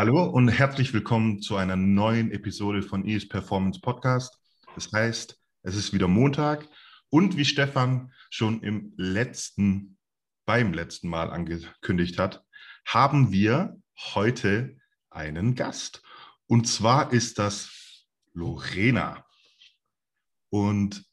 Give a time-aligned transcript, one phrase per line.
[0.00, 4.40] Hallo und herzlich willkommen zu einer neuen Episode von ES Performance Podcast.
[4.74, 6.66] Das heißt, es ist wieder Montag
[7.10, 9.98] und wie Stefan schon im letzten,
[10.46, 12.42] beim letzten Mal angekündigt hat,
[12.86, 13.76] haben wir
[14.14, 14.78] heute
[15.10, 16.02] einen Gast.
[16.46, 19.26] Und zwar ist das Lorena.
[20.48, 21.04] Und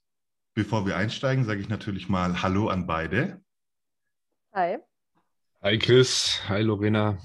[0.54, 3.44] bevor wir einsteigen, sage ich natürlich mal Hallo an beide.
[4.54, 4.78] Hi.
[5.62, 7.18] Hi Chris, hi Lorena.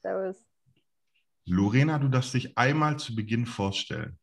[0.00, 0.41] Servus.
[1.44, 4.18] Lorena, du darfst dich einmal zu Beginn vorstellen.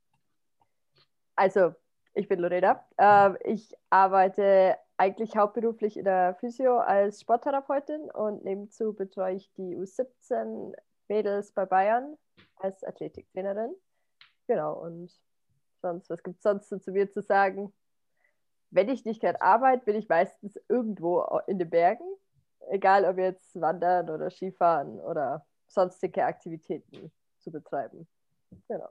[1.36, 1.73] Also,
[2.14, 2.86] ich bin Lorena.
[2.98, 9.78] Ähm, ich arbeite eigentlich hauptberuflich in der Physio als Sporttherapeutin und nebenzu betreue ich die
[9.78, 10.73] U17
[11.08, 12.18] Mädels bei Bayern
[12.58, 13.73] als Athletiktrainerin.
[14.48, 15.12] Genau, und
[15.81, 17.73] sonst, was gibt es sonst so zu mir zu sagen?
[18.72, 22.06] Wenn ich nicht gerade arbeite, bin ich meistens irgendwo in den Bergen.
[22.70, 28.08] Egal ob jetzt wandern oder Skifahren oder sonstige Aktivitäten zu betreiben.
[28.67, 28.89] Genau.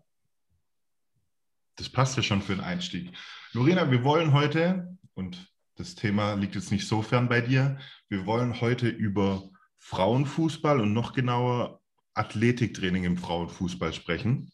[1.77, 3.17] Das passt ja schon für den Einstieg.
[3.53, 8.27] Lorena, wir wollen heute, und das Thema liegt jetzt nicht so fern bei dir, wir
[8.27, 9.49] wollen heute über
[9.79, 11.81] Frauenfußball und noch genauer
[12.15, 14.51] Athletiktraining im Frauenfußball sprechen.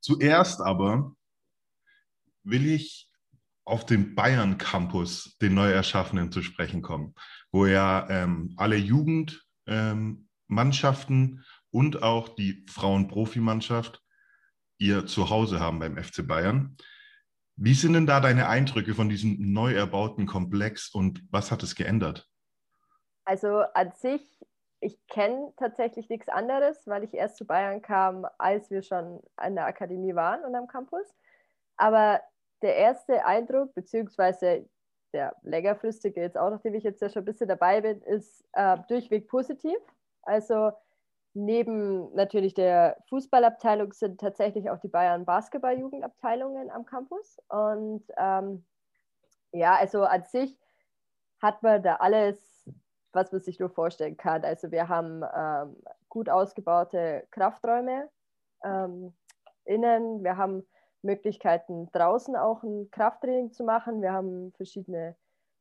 [0.00, 1.14] Zuerst aber
[2.42, 3.10] will ich
[3.64, 7.14] auf den Bayern Campus, den neu erschaffenen, zu sprechen kommen,
[7.52, 10.29] wo ja ähm, alle Jugendmannschaften ähm,
[11.70, 14.02] und auch die Frauenprofimannschaft
[14.78, 16.76] ihr Zuhause haben beim FC Bayern.
[17.56, 21.74] Wie sind denn da deine Eindrücke von diesem neu erbauten Komplex und was hat es
[21.74, 22.26] geändert?
[23.24, 24.22] Also an sich,
[24.80, 29.54] ich kenne tatsächlich nichts anderes, weil ich erst zu Bayern kam, als wir schon an
[29.54, 31.06] der Akademie waren und am Campus.
[31.76, 32.22] Aber
[32.62, 34.66] der erste Eindruck, beziehungsweise
[35.12, 38.78] der längerfristige, jetzt auch nachdem ich jetzt ja schon ein bisschen dabei bin, ist äh,
[38.88, 39.76] durchweg positiv.
[40.22, 40.72] Also
[41.34, 47.38] neben natürlich der Fußballabteilung sind tatsächlich auch die Bayern Basketball-Jugendabteilungen am Campus.
[47.48, 48.64] Und ähm,
[49.52, 50.58] ja, also an sich
[51.40, 52.68] hat man da alles,
[53.12, 54.44] was man sich nur vorstellen kann.
[54.44, 55.76] Also wir haben ähm,
[56.08, 58.08] gut ausgebaute Krafträume
[58.64, 59.14] ähm,
[59.64, 60.66] innen, wir haben
[61.02, 65.16] Möglichkeiten draußen auch ein Krafttraining zu machen, wir haben verschiedene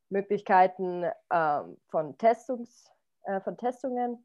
[0.10, 2.92] Möglichkeiten ähm, von, Testungs,
[3.24, 4.24] äh, von Testungen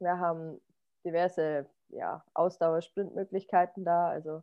[0.00, 0.60] wir haben
[1.04, 4.08] diverse ja, Ausdauer-Sprintmöglichkeiten da.
[4.08, 4.42] Also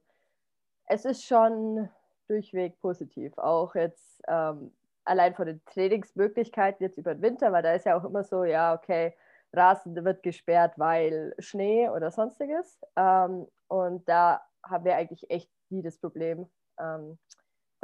[0.88, 1.90] es ist schon
[2.28, 3.38] durchweg positiv.
[3.38, 4.72] Auch jetzt ähm,
[5.04, 8.44] allein von den Trainingsmöglichkeiten jetzt über den Winter, weil da ist ja auch immer so,
[8.44, 9.16] ja, okay,
[9.54, 12.80] Rasen wird gesperrt, weil Schnee oder sonstiges.
[12.96, 16.50] Ähm, und da haben wir eigentlich echt nie das Problem.
[16.80, 17.18] Ähm,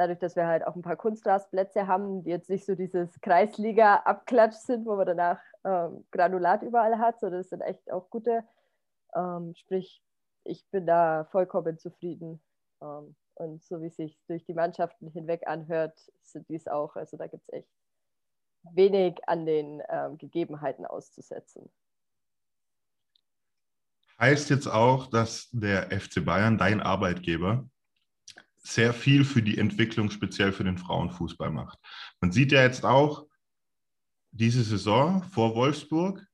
[0.01, 4.55] dadurch, dass wir halt auch ein paar Kunstrasplätze haben, die jetzt nicht so dieses Kreisliga-Abklatsch
[4.55, 8.43] sind, wo man danach ähm, Granulat überall hat, sondern das sind echt auch gute.
[9.15, 10.01] Ähm, sprich,
[10.43, 12.41] ich bin da vollkommen zufrieden.
[12.81, 16.95] Ähm, und so wie es sich durch die Mannschaften hinweg anhört, sind dies auch.
[16.95, 17.69] Also da gibt es echt
[18.73, 21.71] wenig an den ähm, Gegebenheiten auszusetzen.
[24.19, 27.67] Heißt jetzt auch, dass der FC Bayern, dein Arbeitgeber,
[28.63, 31.79] sehr viel für die Entwicklung speziell für den Frauenfußball macht.
[32.19, 33.27] Man sieht ja jetzt auch
[34.31, 36.25] diese Saison vor Wolfsburg,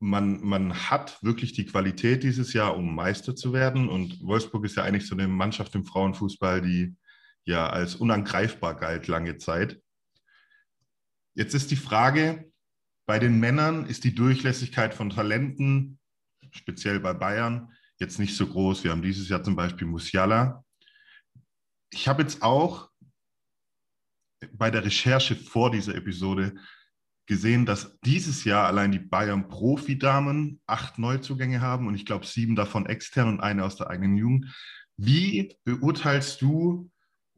[0.00, 3.88] man, man hat wirklich die Qualität dieses Jahr, um Meister zu werden.
[3.88, 6.96] Und Wolfsburg ist ja eigentlich so eine Mannschaft im Frauenfußball, die
[7.44, 9.80] ja als unangreifbar galt lange Zeit.
[11.34, 12.50] Jetzt ist die Frage,
[13.06, 15.98] bei den Männern ist die Durchlässigkeit von Talenten,
[16.50, 18.84] speziell bei Bayern, jetzt nicht so groß.
[18.84, 20.64] Wir haben dieses Jahr zum Beispiel Musiala.
[21.90, 22.90] Ich habe jetzt auch
[24.52, 26.54] bei der Recherche vor dieser Episode
[27.26, 32.56] gesehen, dass dieses Jahr allein die Bayern Profi-Damen acht Neuzugänge haben und ich glaube sieben
[32.56, 34.46] davon extern und eine aus der eigenen Jugend.
[34.96, 36.90] Wie beurteilst du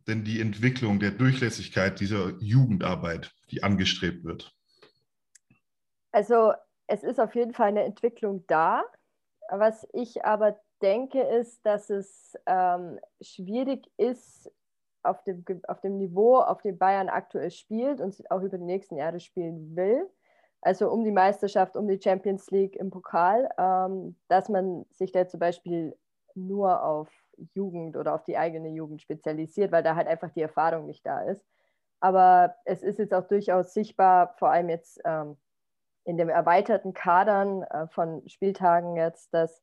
[0.06, 4.54] denn die Entwicklung der Durchlässigkeit dieser Jugendarbeit, die angestrebt wird?
[6.12, 6.52] Also
[6.86, 8.82] es ist auf jeden Fall eine Entwicklung da.
[9.50, 14.50] Was ich aber denke, ist, dass es ähm, schwierig ist,
[15.02, 18.96] auf dem, auf dem Niveau, auf dem Bayern aktuell spielt und auch über die nächsten
[18.96, 20.08] Jahre spielen will,
[20.60, 25.26] also um die Meisterschaft, um die Champions League im Pokal, ähm, dass man sich da
[25.26, 25.96] zum Beispiel
[26.34, 27.08] nur auf
[27.54, 31.22] Jugend oder auf die eigene Jugend spezialisiert, weil da halt einfach die Erfahrung nicht da
[31.22, 31.44] ist.
[32.00, 35.36] Aber es ist jetzt auch durchaus sichtbar, vor allem jetzt ähm,
[36.10, 39.62] in den erweiterten Kadern äh, von Spieltagen jetzt, dass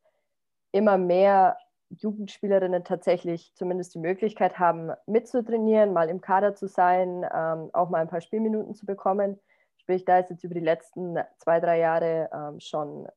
[0.72, 1.58] immer mehr
[1.90, 8.02] Jugendspielerinnen tatsächlich zumindest die Möglichkeit haben, mitzutrainieren, mal im Kader zu sein, ähm, auch mal
[8.02, 9.40] ein paar Spielminuten zu bekommen.
[9.78, 13.08] Sprich, da ist jetzt über die letzten zwei, drei Jahre ähm, schon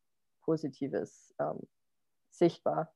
[0.42, 1.60] Positives ähm,
[2.30, 2.92] sichtbar.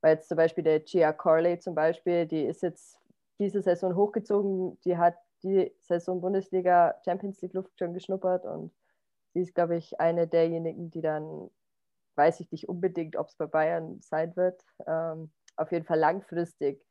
[0.00, 2.98] Weil jetzt zum Beispiel der Gia Corley zum Beispiel, die ist jetzt
[3.38, 5.14] diese Saison hochgezogen, die hat
[5.44, 8.72] die Saison Bundesliga Champions League Luft schon geschnuppert und
[9.38, 11.48] sie ist, glaube ich, eine derjenigen, die dann,
[12.16, 16.84] weiß ich nicht unbedingt, ob es bei Bayern sein wird, ähm, auf jeden Fall langfristig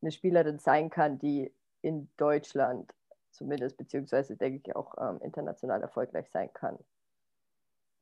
[0.00, 2.92] eine Spielerin sein kann, die in Deutschland
[3.30, 6.76] zumindest, beziehungsweise denke ich auch ähm, international erfolgreich sein kann,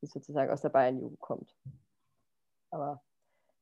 [0.01, 1.55] die sozusagen aus der Bayern-Jugend kommt.
[2.71, 3.03] Aber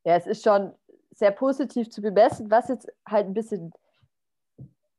[0.05, 0.73] ja, es ist schon
[1.11, 2.49] sehr positiv zu bemessen.
[2.49, 3.73] Was jetzt halt ein bisschen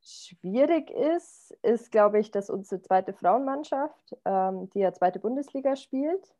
[0.02, 6.34] schwierig ist, ist, glaube ich, dass unsere zweite Frauenmannschaft, ähm, die ja zweite Bundesliga spielt,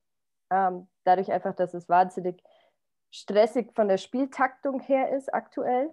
[0.51, 2.43] ähm, dadurch einfach, dass es wahnsinnig
[3.11, 5.93] stressig von der Spieltaktung her ist aktuell,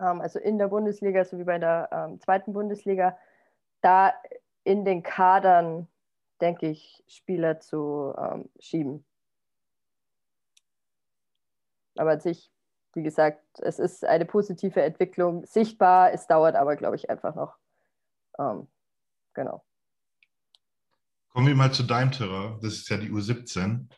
[0.00, 3.16] ähm, also in der Bundesliga sowie bei der ähm, zweiten Bundesliga,
[3.80, 4.12] da
[4.64, 5.88] in den Kadern,
[6.40, 9.04] denke ich, Spieler zu ähm, schieben.
[11.96, 12.50] Aber an sich,
[12.96, 16.12] wie gesagt, es ist eine positive Entwicklung sichtbar.
[16.12, 17.54] Es dauert aber, glaube ich, einfach noch.
[18.38, 18.66] Ähm,
[19.34, 19.64] genau.
[21.28, 22.58] Kommen wir mal zu deinem Terror.
[22.62, 23.88] Das ist ja die U17.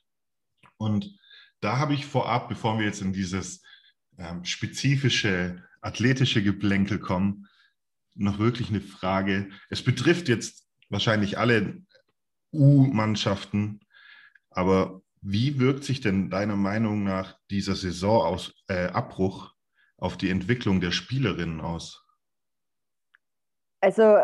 [0.76, 1.16] Und
[1.60, 3.62] da habe ich vorab, bevor wir jetzt in dieses
[4.18, 7.48] ähm, spezifische athletische Geplänkel kommen,
[8.14, 9.50] noch wirklich eine Frage.
[9.70, 11.82] Es betrifft jetzt wahrscheinlich alle
[12.52, 13.80] U-Mannschaften,
[14.50, 19.54] aber wie wirkt sich denn deiner Meinung nach dieser Saisonabbruch äh,
[19.98, 22.04] auf die Entwicklung der Spielerinnen aus?
[23.80, 24.18] Also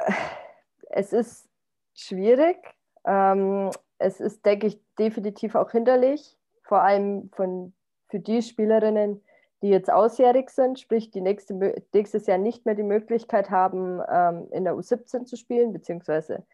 [0.90, 1.48] es ist
[1.94, 2.56] schwierig.
[3.04, 7.74] Ähm, es ist, denke ich, definitiv auch hinderlich, vor allem von,
[8.08, 9.22] für die Spielerinnen,
[9.62, 11.54] die jetzt ausjährig sind, sprich die nächste,
[11.92, 16.44] nächstes Jahr nicht mehr die Möglichkeit haben, ähm, in der U17 zu spielen, beziehungsweise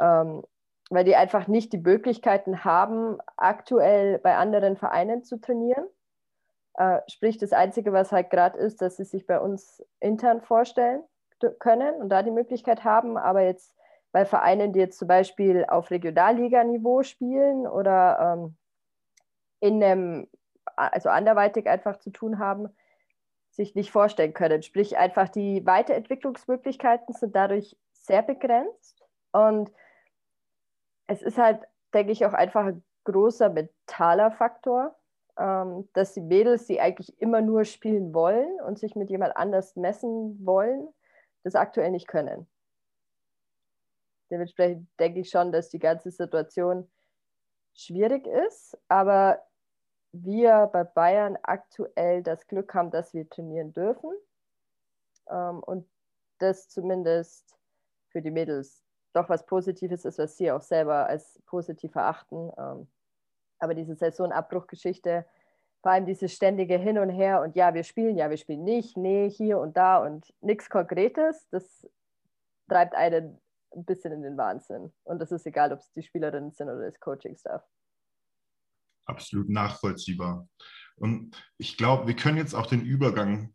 [0.00, 0.42] ähm,
[0.90, 5.86] weil die einfach nicht die Möglichkeiten haben, aktuell bei anderen Vereinen zu trainieren.
[6.74, 11.02] Äh, sprich, das Einzige, was halt gerade ist, dass sie sich bei uns intern vorstellen
[11.58, 13.74] können und da die Möglichkeit haben, aber jetzt
[14.12, 18.56] bei Vereinen, die jetzt zum Beispiel auf Regionalliganiveau spielen oder ähm,
[19.60, 20.28] in einem,
[20.76, 22.68] also anderweitig einfach zu tun haben,
[23.50, 24.62] sich nicht vorstellen können.
[24.62, 29.02] Sprich, einfach die Weiterentwicklungsmöglichkeiten sind dadurch sehr begrenzt
[29.32, 29.70] und
[31.06, 31.62] es ist halt,
[31.94, 34.96] denke ich, auch einfach ein großer mentaler Faktor,
[35.38, 39.76] ähm, dass die Mädels, die eigentlich immer nur spielen wollen und sich mit jemand anders
[39.76, 40.88] messen wollen,
[41.44, 42.48] das aktuell nicht können.
[44.30, 46.90] Dementsprechend denke ich schon, dass die ganze Situation
[47.74, 49.46] schwierig ist, aber
[50.12, 54.10] wir bei Bayern aktuell das Glück haben, dass wir trainieren dürfen
[55.28, 55.88] ähm, und
[56.38, 57.56] das zumindest
[58.08, 58.85] für die Mädels
[59.16, 62.50] doch was Positives ist, was sie auch selber als positiv erachten.
[62.58, 62.88] Ähm,
[63.58, 65.24] aber diese Saisonabbruchgeschichte,
[65.82, 68.96] vor allem dieses ständige Hin und Her und ja, wir spielen, ja, wir spielen nicht,
[68.96, 71.88] nee, hier und da und nichts Konkretes, das
[72.68, 73.40] treibt einen
[73.76, 74.92] ein bisschen in den Wahnsinn.
[75.04, 77.62] Und das ist egal, ob es die Spielerinnen sind oder das Coaching-Staff.
[79.04, 80.48] Absolut nachvollziehbar.
[80.96, 83.54] Und ich glaube, wir können jetzt auch den Übergang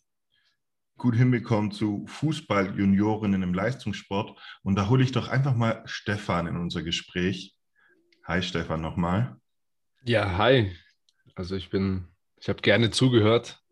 [1.02, 4.38] gut hinbekommen zu Fußball-Juniorinnen im Leistungssport.
[4.62, 7.58] Und da hole ich doch einfach mal Stefan in unser Gespräch.
[8.24, 9.36] Hi Stefan nochmal.
[10.04, 10.72] Ja, hi.
[11.34, 13.64] Also ich bin, ich habe gerne zugehört.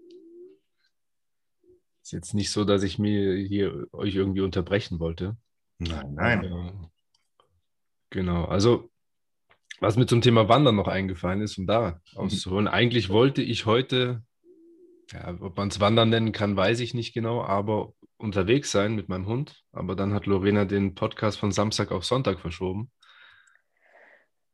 [2.02, 5.38] Ist jetzt nicht so, dass ich mir hier euch irgendwie unterbrechen wollte.
[5.78, 6.90] Nein, nein.
[8.10, 8.90] Genau, also
[9.80, 12.68] was mir zum Thema Wandern noch eingefallen ist, um da auszuholen.
[12.68, 14.24] Eigentlich wollte ich heute
[15.12, 19.10] ja, ob man es Wandern nennen kann, weiß ich nicht genau, aber unterwegs sein mit
[19.10, 19.64] meinem Hund.
[19.72, 22.92] Aber dann hat Lorena den Podcast von Samstag auf Sonntag verschoben.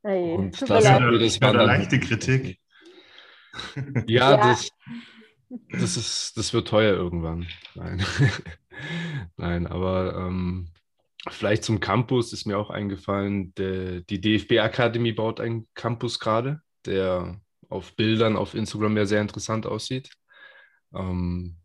[0.03, 1.67] Hey, und das hat mir das Wandern.
[1.67, 2.59] leichte Kritik.
[4.05, 4.69] Ja, ja, Das,
[5.69, 7.47] das, ist, das wird teuer irgendwann.
[7.73, 8.05] Nein,
[9.37, 10.73] Nein aber ähm,
[11.29, 17.39] vielleicht zum Campus ist mir auch eingefallen, der, die DFB-Akademie baut einen Campus gerade, der
[17.69, 20.09] auf Bildern auf Instagram ja sehr interessant aussieht.
[20.95, 21.57] Ähm,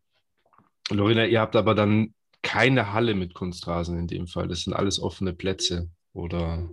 [0.91, 4.49] Lorena, ihr habt aber dann keine Halle mit Kunstrasen in dem Fall.
[4.49, 6.69] Das sind alles offene Plätze, oder?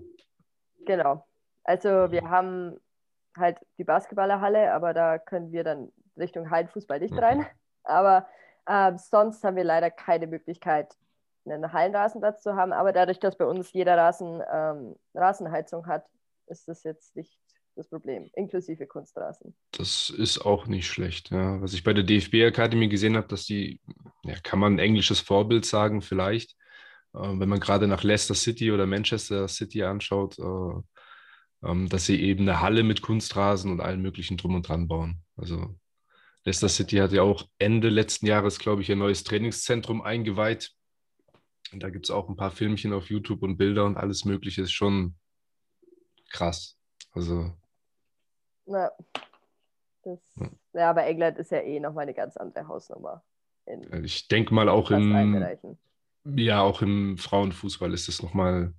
[0.86, 1.26] Genau.
[1.64, 2.78] Also wir haben
[3.36, 7.46] halt die Basketballerhalle, aber da können wir dann Richtung Hallenfußball nicht rein.
[7.84, 8.28] Aber
[8.66, 10.98] äh, sonst haben wir leider keine Möglichkeit,
[11.46, 12.74] einen Hallenrasenplatz zu haben.
[12.74, 16.06] Aber dadurch, dass bei uns jeder Rasen ähm, Rasenheizung hat,
[16.48, 17.40] ist das jetzt nicht
[17.78, 19.56] das Problem, inklusive Kunstrasen.
[19.72, 21.32] Das ist auch nicht schlecht.
[21.32, 21.62] Ja.
[21.62, 23.80] Was ich bei der DFB-Akademie gesehen habe, dass die,
[24.24, 26.52] ja, kann man ein englisches Vorbild sagen, vielleicht.
[27.14, 32.22] Äh, wenn man gerade nach Leicester City oder Manchester City anschaut, äh, ähm, dass sie
[32.22, 35.22] eben eine Halle mit Kunstrasen und allen möglichen drum und dran bauen.
[35.36, 35.76] Also
[36.44, 40.72] Leicester City hat ja auch Ende letzten Jahres, glaube ich, ein neues Trainingszentrum eingeweiht.
[41.74, 44.62] Und da gibt es auch ein paar Filmchen auf YouTube und Bilder und alles Mögliche.
[44.62, 45.16] Ist schon
[46.30, 46.78] krass.
[47.12, 47.52] Also.
[48.68, 48.92] Ja.
[50.04, 50.50] Das, ja.
[50.74, 53.24] ja, aber England ist ja eh nochmal eine ganz andere Hausnummer.
[54.04, 55.46] ich denke mal auch im,
[56.24, 58.74] ja, auch im Frauenfußball ist das nochmal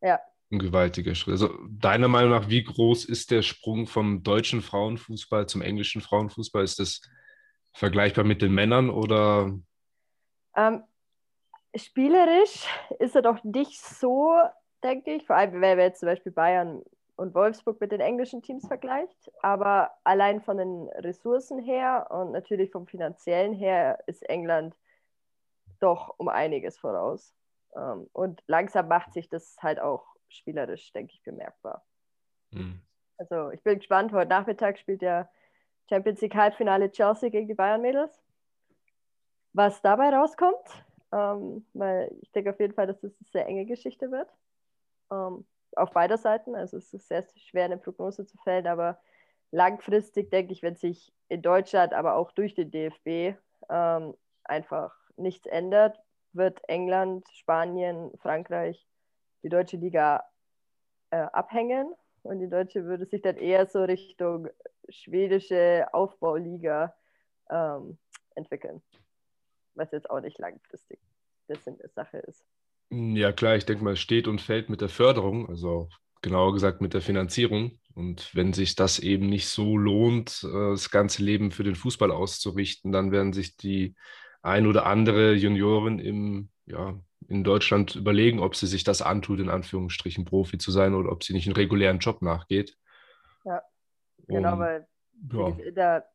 [0.00, 0.20] ja.
[0.50, 1.32] ein gewaltiger Schritt.
[1.32, 6.62] Also deiner Meinung nach, wie groß ist der Sprung vom deutschen Frauenfußball zum englischen Frauenfußball?
[6.62, 7.02] Ist das
[7.72, 9.58] vergleichbar mit den Männern oder?
[10.56, 10.84] Ähm,
[11.74, 12.66] spielerisch
[12.98, 14.34] ist er doch nicht so,
[14.82, 15.26] denke ich.
[15.26, 16.82] Vor allem, wenn wir jetzt zum Beispiel Bayern
[17.16, 19.30] und Wolfsburg mit den englischen Teams vergleicht.
[19.42, 24.76] Aber allein von den Ressourcen her und natürlich vom finanziellen her ist England
[25.80, 27.34] doch um einiges voraus.
[27.76, 31.84] Ähm, und langsam macht sich das halt auch spielerisch, denke ich, bemerkbar.
[32.50, 32.80] Mhm.
[33.18, 35.30] Also ich bin gespannt, heute Nachmittag spielt der
[35.88, 38.22] Champions League Halbfinale Chelsea gegen die Bayern Mädels.
[39.52, 43.66] Was dabei rauskommt, ähm, weil ich denke auf jeden Fall, dass das eine sehr enge
[43.66, 44.28] Geschichte wird.
[45.12, 46.54] Ähm, auf beider Seiten.
[46.54, 49.00] Also es ist sehr schwer, eine Prognose zu fällen, aber
[49.50, 53.38] langfristig denke ich, wenn sich in Deutschland, aber auch durch den DFB
[53.70, 54.14] ähm,
[54.44, 56.00] einfach nichts ändert,
[56.32, 58.86] wird England, Spanien, Frankreich
[59.42, 60.24] die deutsche Liga
[61.10, 64.48] äh, abhängen und die deutsche würde sich dann eher so Richtung
[64.88, 66.94] schwedische Aufbauliga
[67.50, 67.98] ähm,
[68.34, 68.82] entwickeln,
[69.74, 70.98] was jetzt auch nicht langfristig
[71.48, 72.44] der Sinn der Sache ist.
[72.90, 75.88] Ja, klar, ich denke mal, es steht und fällt mit der Förderung, also
[76.22, 77.78] genauer gesagt mit der Finanzierung.
[77.94, 82.10] Und wenn sich das eben nicht so lohnt, äh, das ganze Leben für den Fußball
[82.10, 83.94] auszurichten, dann werden sich die
[84.42, 86.98] ein oder andere Juniorin im, ja,
[87.28, 91.24] in Deutschland überlegen, ob sie sich das antut, in Anführungsstrichen Profi zu sein oder ob
[91.24, 92.76] sie nicht einen regulären Job nachgeht.
[93.44, 93.62] Ja,
[94.26, 94.86] genau, um, weil
[95.32, 95.48] ja.
[95.48, 96.06] in der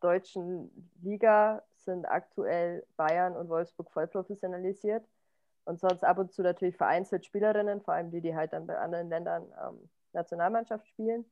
[0.00, 0.70] deutschen
[1.02, 5.04] Liga sind aktuell Bayern und Wolfsburg voll professionalisiert.
[5.70, 8.76] Und sonst ab und zu natürlich vereinzelt Spielerinnen, vor allem die, die halt dann bei
[8.78, 11.24] anderen Ländern ähm, Nationalmannschaft spielen.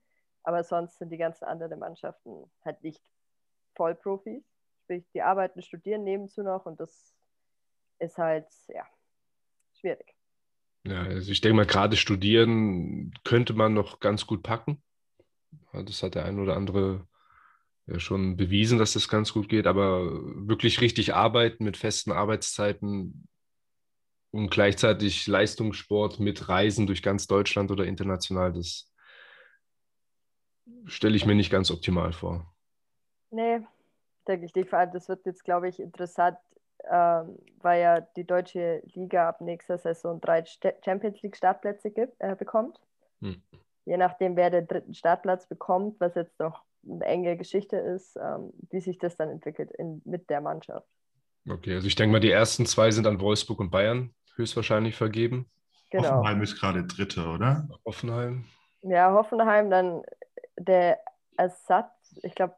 [0.45, 3.02] Aber sonst sind die ganzen anderen Mannschaften halt nicht
[3.75, 4.45] Vollprofis
[4.88, 7.14] sprich, die arbeiten, studieren nebenzu noch und das
[7.99, 8.87] ist halt, ja,
[9.78, 10.14] schwierig.
[10.85, 14.83] Ja, also ich denke mal, gerade studieren könnte man noch ganz gut packen.
[15.73, 17.07] Das hat der ein oder andere
[17.87, 20.07] ja schon bewiesen, dass das ganz gut geht, aber
[20.49, 23.28] wirklich richtig arbeiten mit festen Arbeitszeiten
[24.31, 28.93] und gleichzeitig Leistungssport mit Reisen durch ganz Deutschland oder international, das
[30.85, 32.53] stelle ich mir nicht ganz optimal vor.
[33.31, 33.61] Nee,
[34.27, 34.71] denke ich nicht.
[34.71, 36.39] Vor allem, das wird jetzt, glaube ich, interessant,
[36.91, 40.45] ähm, weil ja die deutsche Liga ab nächster Saison drei
[40.85, 42.81] Champions League Startplätze gibt, äh, bekommt.
[43.21, 43.43] Hm.
[43.85, 48.53] Je nachdem, wer den dritten Startplatz bekommt, was jetzt noch eine enge Geschichte ist, ähm,
[48.71, 50.87] wie sich das dann entwickelt in, mit der Mannschaft.
[51.49, 55.47] Okay, also ich denke mal, die ersten zwei sind an Wolfsburg und Bayern höchstwahrscheinlich vergeben.
[55.90, 56.11] Genau.
[56.11, 57.68] Hoffenheim ist gerade Dritte, oder?
[57.85, 58.45] Hoffenheim.
[58.83, 60.02] Ja, Hoffenheim, dann
[60.57, 60.99] der
[61.37, 62.54] Ersatz, ich glaube,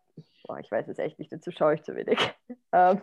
[0.48, 2.18] oh, ich weiß es echt nicht, dazu schaue ich zu wenig.
[2.72, 3.00] ähm,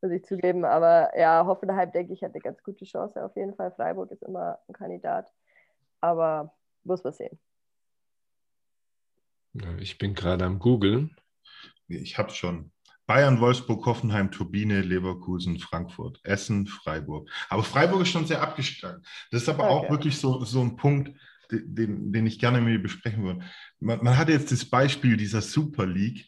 [0.00, 0.64] muss ich zugeben.
[0.64, 3.72] Aber ja, Hoffenheim, denke ich, hat eine ganz gute Chance auf jeden Fall.
[3.72, 5.32] Freiburg ist immer ein Kandidat.
[6.00, 7.38] Aber muss man sehen.
[9.78, 11.16] Ich bin gerade am Googeln.
[11.88, 12.70] Ich habe schon.
[13.06, 17.28] Bayern, Wolfsburg, Hoffenheim, Turbine, Leverkusen, Frankfurt, Essen, Freiburg.
[17.48, 19.04] Aber Freiburg ist schon sehr abgestanden.
[19.30, 19.72] Das ist aber okay.
[19.72, 21.10] auch wirklich so, so ein Punkt,
[21.50, 23.44] den, den ich gerne mit dir besprechen würde.
[23.80, 26.26] Man, man hatte jetzt das Beispiel dieser Super League,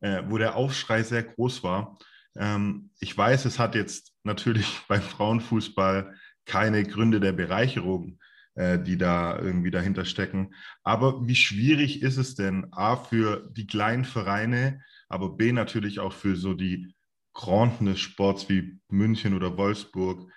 [0.00, 1.98] äh, wo der Aufschrei sehr groß war.
[2.36, 8.18] Ähm, ich weiß, es hat jetzt natürlich beim Frauenfußball keine Gründe der Bereicherung,
[8.54, 10.54] äh, die da irgendwie dahinter stecken.
[10.82, 14.82] Aber wie schwierig ist es denn, A, für die kleinen Vereine,
[15.14, 16.92] aber B, natürlich auch für so die
[17.34, 20.28] Granden des Sports wie München oder Wolfsburg,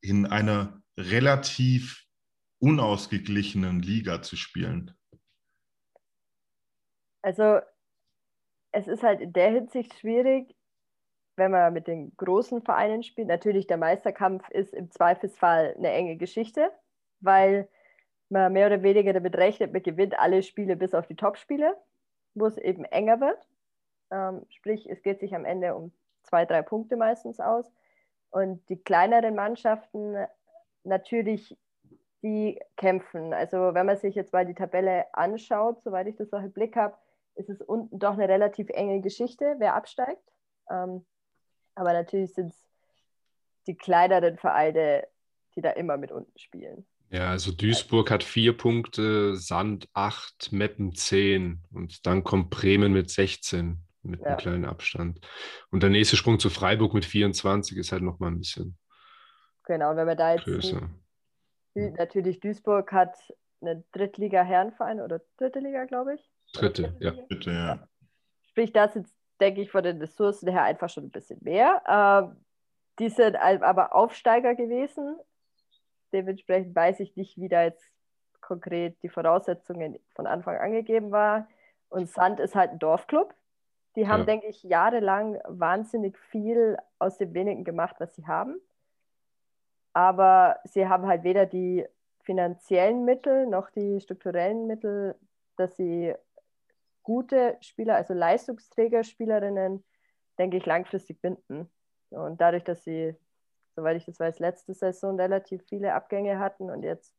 [0.00, 2.04] in einer relativ
[2.58, 4.96] unausgeglichenen Liga zu spielen?
[7.22, 7.60] Also
[8.72, 10.56] es ist halt in der Hinsicht schwierig,
[11.36, 13.28] wenn man mit den großen Vereinen spielt.
[13.28, 16.72] Natürlich, der Meisterkampf ist im Zweifelsfall eine enge Geschichte,
[17.20, 17.68] weil
[18.28, 21.76] man mehr oder weniger damit rechnet, man gewinnt alle Spiele bis auf die Top-Spiele,
[22.34, 23.38] wo es eben enger wird.
[24.10, 27.72] Ähm, sprich, es geht sich am Ende um zwei, drei Punkte meistens aus.
[28.30, 30.16] Und die kleineren Mannschaften
[30.84, 31.56] natürlich,
[32.22, 33.32] die kämpfen.
[33.32, 36.76] Also wenn man sich jetzt mal die Tabelle anschaut, soweit ich das auch im Blick
[36.76, 36.96] habe,
[37.34, 40.32] ist es unten doch eine relativ enge Geschichte, wer absteigt.
[40.70, 41.04] Ähm,
[41.74, 42.66] aber natürlich sind es
[43.66, 45.06] die kleineren Vereine,
[45.54, 46.86] die da immer mit unten spielen.
[47.10, 53.10] Ja, also Duisburg hat vier Punkte, Sand acht, Meppen zehn und dann kommt Bremen mit
[53.10, 54.26] 16 mit ja.
[54.26, 55.20] einem kleinen Abstand.
[55.70, 58.78] Und der nächste Sprung zu Freiburg mit 24 ist halt nochmal ein bisschen.
[59.64, 60.44] Genau, wenn wir da jetzt.
[60.44, 60.88] Größer.
[61.74, 63.16] Die, natürlich, Duisburg hat
[63.60, 66.30] eine Drittliga-Herrenverein oder dritte Liga, glaube ich.
[66.52, 67.10] Dritte, dritte ja.
[67.28, 67.88] Dritte, ja.
[68.48, 71.82] Sprich, das jetzt, denke ich, von den Ressourcen her einfach schon ein bisschen mehr.
[71.86, 72.44] Ähm,
[72.98, 75.18] die sind aber Aufsteiger gewesen.
[76.12, 77.84] Dementsprechend weiß ich nicht, wie da jetzt
[78.40, 81.46] konkret die Voraussetzungen von Anfang an gegeben waren.
[81.88, 83.34] Und Sand ist halt ein Dorfclub.
[83.96, 84.26] Die haben, ja.
[84.26, 88.60] denke ich, jahrelang wahnsinnig viel aus dem wenigen gemacht, was sie haben.
[89.94, 91.86] Aber sie haben halt weder die
[92.20, 95.16] finanziellen Mittel noch die strukturellen Mittel,
[95.56, 96.14] dass sie
[97.02, 99.84] gute Spieler, also Leistungsträger, Spielerinnen,
[100.38, 101.70] denke ich, langfristig binden.
[102.10, 103.14] Und dadurch, dass sie,
[103.74, 107.14] soweit ich das weiß, letzte Saison relativ viele Abgänge hatten und jetzt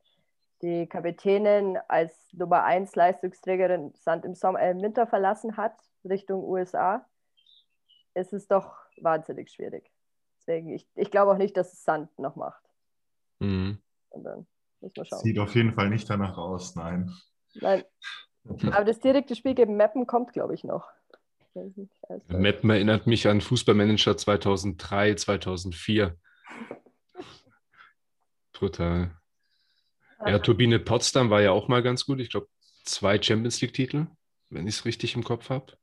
[0.61, 6.43] die Kapitänin als Nummer 1 Leistungsträgerin Sand im Sommer, äh, im Winter verlassen hat, Richtung
[6.43, 7.05] USA,
[8.13, 9.91] ist es doch wahnsinnig schwierig.
[10.39, 12.63] Deswegen, ich, ich glaube auch nicht, dass es Sand noch macht.
[13.39, 13.79] Mhm.
[14.09, 14.47] Und dann
[14.81, 15.19] muss man schauen.
[15.19, 17.11] Sieht auf jeden Fall nicht danach aus, nein.
[17.55, 17.83] Nein.
[18.71, 20.87] Aber das direkte Spiel gegen Meppen kommt, glaube ich, noch.
[22.27, 26.15] Meppen erinnert mich an Fußballmanager 2003, 2004.
[28.53, 29.11] Total.
[30.25, 32.19] Ja, Turbine Potsdam war ja auch mal ganz gut.
[32.19, 32.47] Ich glaube,
[32.83, 34.07] zwei Champions League-Titel,
[34.49, 35.73] wenn ich es richtig im Kopf habe.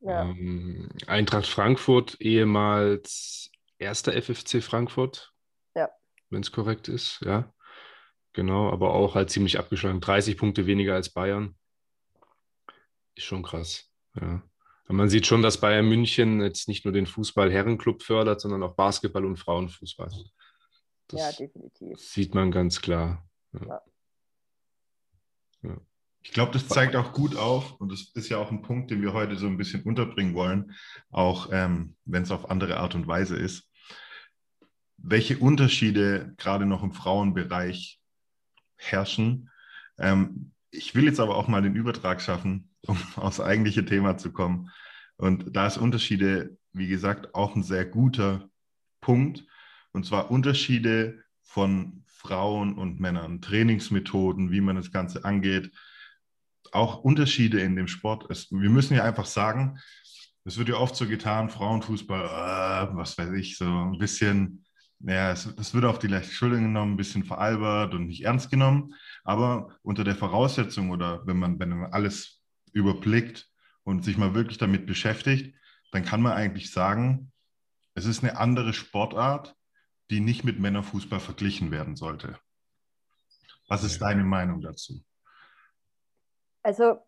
[0.00, 0.22] Ja.
[0.22, 5.32] Ähm, Eintracht Frankfurt, ehemals erster FFC Frankfurt.
[5.74, 5.88] Ja.
[6.28, 7.52] Wenn es korrekt ist, ja.
[8.32, 10.00] Genau, aber auch halt ziemlich abgeschlagen.
[10.00, 11.54] 30 Punkte weniger als Bayern.
[13.14, 13.90] Ist schon krass.
[14.18, 14.42] Ja.
[14.84, 18.74] Aber man sieht schon, dass Bayern München jetzt nicht nur den Fußball-Herrenclub fördert, sondern auch
[18.74, 20.10] Basketball und Frauenfußball.
[21.12, 21.98] Das ja, definitiv.
[22.00, 23.24] Sieht man ganz klar.
[23.52, 23.82] Ja.
[25.62, 25.76] Ja.
[26.24, 29.02] Ich glaube, das zeigt auch gut auf, und das ist ja auch ein Punkt, den
[29.02, 30.72] wir heute so ein bisschen unterbringen wollen,
[31.10, 33.68] auch ähm, wenn es auf andere Art und Weise ist,
[34.98, 38.00] welche Unterschiede gerade noch im Frauenbereich
[38.76, 39.50] herrschen.
[39.98, 44.32] Ähm, ich will jetzt aber auch mal den Übertrag schaffen, um aufs eigentliche Thema zu
[44.32, 44.70] kommen.
[45.16, 48.48] Und da ist Unterschiede, wie gesagt, auch ein sehr guter
[49.00, 49.44] Punkt.
[49.92, 55.70] Und zwar Unterschiede von Frauen und Männern, Trainingsmethoden, wie man das Ganze angeht,
[56.72, 58.26] auch Unterschiede in dem Sport.
[58.30, 59.78] Es, wir müssen ja einfach sagen,
[60.44, 64.64] es wird ja oft so getan, Frauenfußball, äh, was weiß ich, so ein bisschen
[65.04, 68.50] ja, es, es wird auf die leichte Schulter genommen, ein bisschen veralbert und nicht ernst
[68.50, 68.94] genommen.
[69.24, 72.40] Aber unter der Voraussetzung oder wenn man, wenn man alles
[72.72, 73.48] überblickt
[73.82, 75.56] und sich mal wirklich damit beschäftigt,
[75.90, 77.32] dann kann man eigentlich sagen,
[77.94, 79.56] es ist eine andere Sportart,
[80.10, 82.38] die nicht mit Männerfußball verglichen werden sollte.
[83.68, 85.02] Was ist deine Meinung dazu?
[86.62, 86.98] Also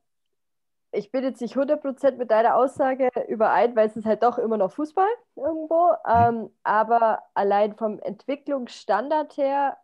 [0.95, 4.57] ich bin jetzt nicht 100% mit deiner Aussage überein, weil es ist halt doch immer
[4.57, 5.91] noch Fußball irgendwo.
[6.07, 6.13] Mhm.
[6.15, 9.77] Ähm, aber allein vom Entwicklungsstandard her,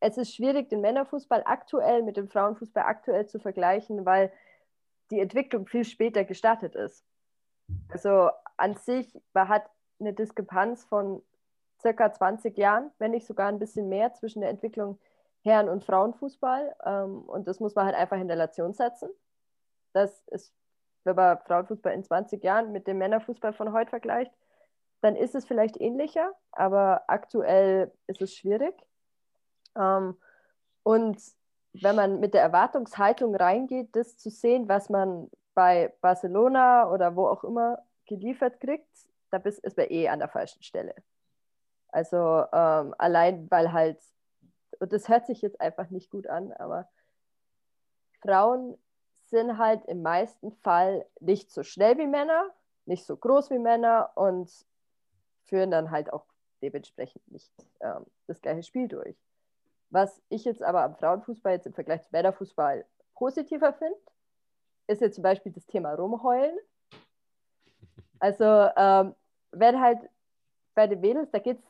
[0.00, 4.32] es ist schwierig, den Männerfußball aktuell mit dem Frauenfußball aktuell zu vergleichen, weil
[5.10, 7.04] die Entwicklung viel später gestartet ist.
[7.88, 9.64] Also an sich, man hat
[10.00, 11.22] eine Diskrepanz von
[11.80, 14.98] circa 20 Jahren, wenn nicht sogar ein bisschen mehr, zwischen der Entwicklung
[15.42, 16.74] Herren- und Frauenfußball.
[16.84, 19.10] Ähm, und das muss man halt einfach in Relation setzen
[19.92, 20.52] dass es,
[21.04, 24.32] wenn man Frauenfußball in 20 Jahren mit dem Männerfußball von heute vergleicht,
[25.00, 28.74] dann ist es vielleicht ähnlicher, aber aktuell ist es schwierig.
[29.76, 30.16] Ähm,
[30.82, 31.20] und
[31.72, 37.26] wenn man mit der Erwartungshaltung reingeht, das zu sehen, was man bei Barcelona oder wo
[37.26, 38.88] auch immer geliefert kriegt,
[39.30, 40.94] da ist man eh an der falschen Stelle.
[41.88, 43.98] Also ähm, allein, weil halt,
[44.78, 46.88] und das hört sich jetzt einfach nicht gut an, aber
[48.20, 48.76] Frauen
[49.26, 52.50] sind halt im meisten Fall nicht so schnell wie Männer,
[52.86, 54.50] nicht so groß wie Männer und
[55.44, 56.24] führen dann halt auch
[56.62, 59.16] dementsprechend nicht ähm, das gleiche Spiel durch.
[59.90, 63.98] Was ich jetzt aber am Frauenfußball jetzt im Vergleich zum Männerfußball positiver finde,
[64.86, 66.56] ist jetzt zum Beispiel das Thema Rumheulen.
[68.20, 68.44] Also
[68.76, 69.14] ähm,
[69.52, 70.00] wenn halt
[70.74, 71.62] bei den Mädels, da geht's,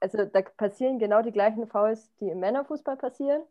[0.00, 3.42] also da passieren genau die gleichen Fouls, die im Männerfußball passieren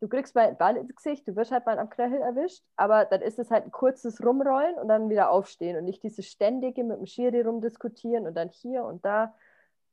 [0.00, 3.04] du kriegst mal einen Ball ins Gesicht, du wirst halt mal am Knöchel erwischt, aber
[3.04, 6.84] dann ist es halt ein kurzes Rumrollen und dann wieder aufstehen und nicht dieses ständige
[6.84, 9.34] mit dem Schiri rumdiskutieren und dann hier und da.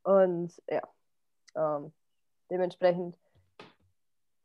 [0.03, 0.81] Und ja,
[1.55, 1.93] ähm,
[2.49, 3.17] dementsprechend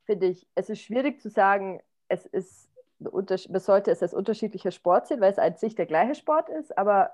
[0.05, 5.09] finde ich, es ist schwierig zu sagen, es ist, man sollte es als unterschiedlicher Sport
[5.09, 7.13] sehen, weil es an sich der gleiche Sport ist, aber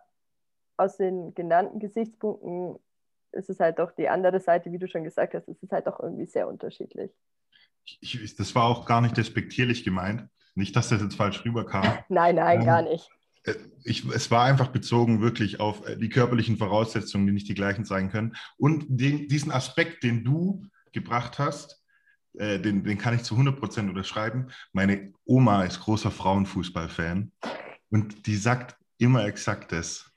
[0.77, 2.79] aus den genannten Gesichtspunkten
[3.35, 5.87] ist es halt doch die andere Seite, wie du schon gesagt hast, es ist halt
[5.87, 7.11] doch irgendwie sehr unterschiedlich.
[8.01, 10.29] ich, das war auch gar nicht despektierlich gemeint.
[10.55, 11.83] Nicht, dass das jetzt falsch rüberkam.
[12.09, 13.11] nein, nein, ähm, gar nicht.
[13.45, 17.55] Äh, ich, es war einfach bezogen wirklich auf äh, die körperlichen Voraussetzungen, die nicht die
[17.55, 18.37] gleichen sein können.
[18.57, 21.83] Und den, diesen Aspekt, den du gebracht hast,
[22.35, 24.49] äh, den, den kann ich zu 100% unterschreiben.
[24.73, 27.33] Meine Oma ist großer Frauenfußballfan
[27.91, 30.11] und die sagt immer exakt das.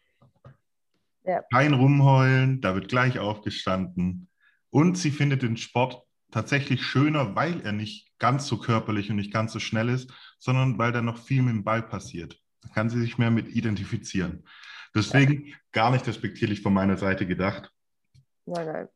[1.28, 1.44] Ja.
[1.52, 4.30] Kein Rumheulen, da wird gleich aufgestanden.
[4.70, 9.34] Und sie findet den Sport tatsächlich schöner, weil er nicht ganz so körperlich und nicht
[9.34, 12.40] ganz so schnell ist, sondern weil da noch viel mit dem Ball passiert.
[12.62, 14.46] Da kann sie sich mehr mit identifizieren.
[14.96, 15.56] Deswegen ja.
[15.72, 17.72] gar nicht respektierlich von meiner Seite gedacht.
[18.46, 18.88] Nein, nein.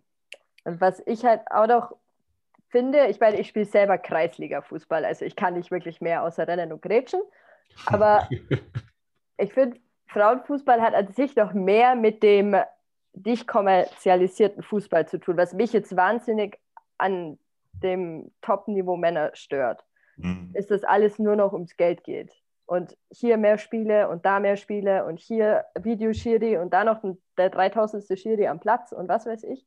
[0.63, 1.95] Und was ich halt auch noch
[2.69, 6.71] finde, ich meine, ich spiele selber Kreisliga-Fußball, also ich kann nicht wirklich mehr außer Rennen
[6.71, 7.21] und Grätschen,
[7.85, 8.29] aber
[9.37, 9.79] ich finde,
[10.11, 12.55] Frauenfußball hat an sich noch mehr mit dem
[13.13, 16.59] nicht kommerzialisierten Fußball zu tun, was mich jetzt wahnsinnig
[16.97, 17.37] an
[17.73, 19.83] dem Top-Niveau Männer stört,
[20.17, 20.51] mhm.
[20.53, 22.31] ist, dass alles nur noch ums Geld geht.
[22.65, 27.01] Und hier mehr Spiele und da mehr Spiele und hier Videoschiri und da noch
[27.37, 28.17] der 3000.
[28.17, 29.65] Schiri am Platz und was weiß ich.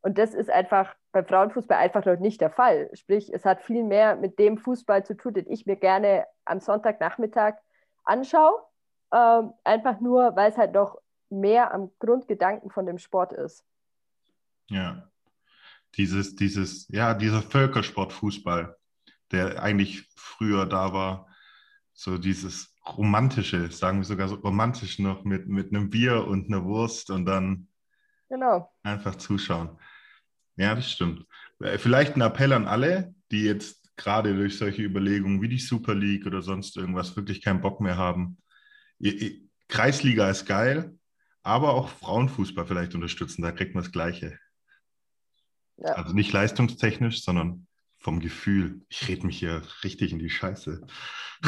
[0.00, 2.90] Und das ist einfach beim Frauenfußball einfach noch nicht der Fall.
[2.94, 6.58] Sprich, es hat viel mehr mit dem Fußball zu tun, den ich mir gerne am
[6.58, 7.54] Sonntagnachmittag
[8.04, 8.60] anschaue.
[9.12, 10.98] Ähm, einfach nur, weil es halt noch
[11.30, 13.64] mehr am Grundgedanken von dem Sport ist.
[14.68, 15.08] Ja
[15.96, 18.76] dieses, dieses, ja, dieser Völkersport Fußball,
[19.30, 21.28] der eigentlich früher da war,
[21.92, 26.64] so dieses romantische, sagen wir sogar so romantisch noch mit, mit einem Bier und einer
[26.64, 27.68] Wurst und dann
[28.28, 28.72] genau.
[28.82, 29.78] einfach zuschauen.
[30.56, 31.26] Ja, das stimmt.
[31.60, 35.94] Äh, vielleicht ein Appell an alle, die jetzt gerade durch solche Überlegungen wie die Super
[35.94, 38.38] League oder sonst irgendwas wirklich keinen Bock mehr haben.
[39.68, 40.96] Kreisliga ist geil,
[41.42, 44.38] aber auch Frauenfußball vielleicht unterstützen, da kriegt man das Gleiche.
[45.78, 45.94] Ja.
[45.94, 47.66] Also nicht leistungstechnisch, sondern
[47.98, 48.82] vom Gefühl.
[48.88, 50.86] Ich rede mich hier richtig in die Scheiße.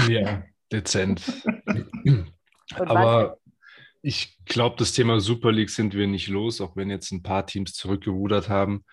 [0.08, 1.22] Ja, dezent.
[2.76, 3.38] Aber
[4.02, 7.46] ich glaube, das Thema Super League sind wir nicht los, auch wenn jetzt ein paar
[7.46, 8.84] Teams zurückgerudert haben.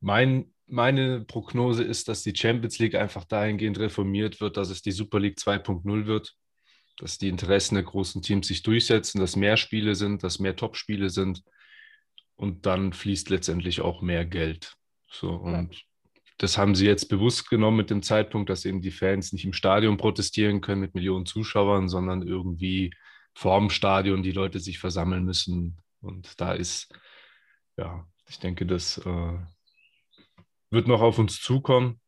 [0.00, 4.92] Mein, meine Prognose ist, dass die Champions League einfach dahingehend reformiert wird, dass es die
[4.92, 6.36] Super League 2.0 wird,
[7.00, 11.08] dass die Interessen der großen Teams sich durchsetzen, dass mehr Spiele sind, dass mehr Top-Spiele
[11.08, 11.42] sind
[12.36, 14.74] und dann fließt letztendlich auch mehr Geld.
[15.10, 15.80] So, und ja.
[16.38, 19.54] das haben sie jetzt bewusst genommen mit dem Zeitpunkt, dass eben die Fans nicht im
[19.54, 22.92] Stadion protestieren können mit Millionen Zuschauern, sondern irgendwie
[23.34, 25.78] vorm Stadion die Leute sich versammeln müssen.
[26.02, 26.94] Und da ist,
[27.78, 29.38] ja, ich denke, das äh,
[30.70, 31.98] wird noch auf uns zukommen.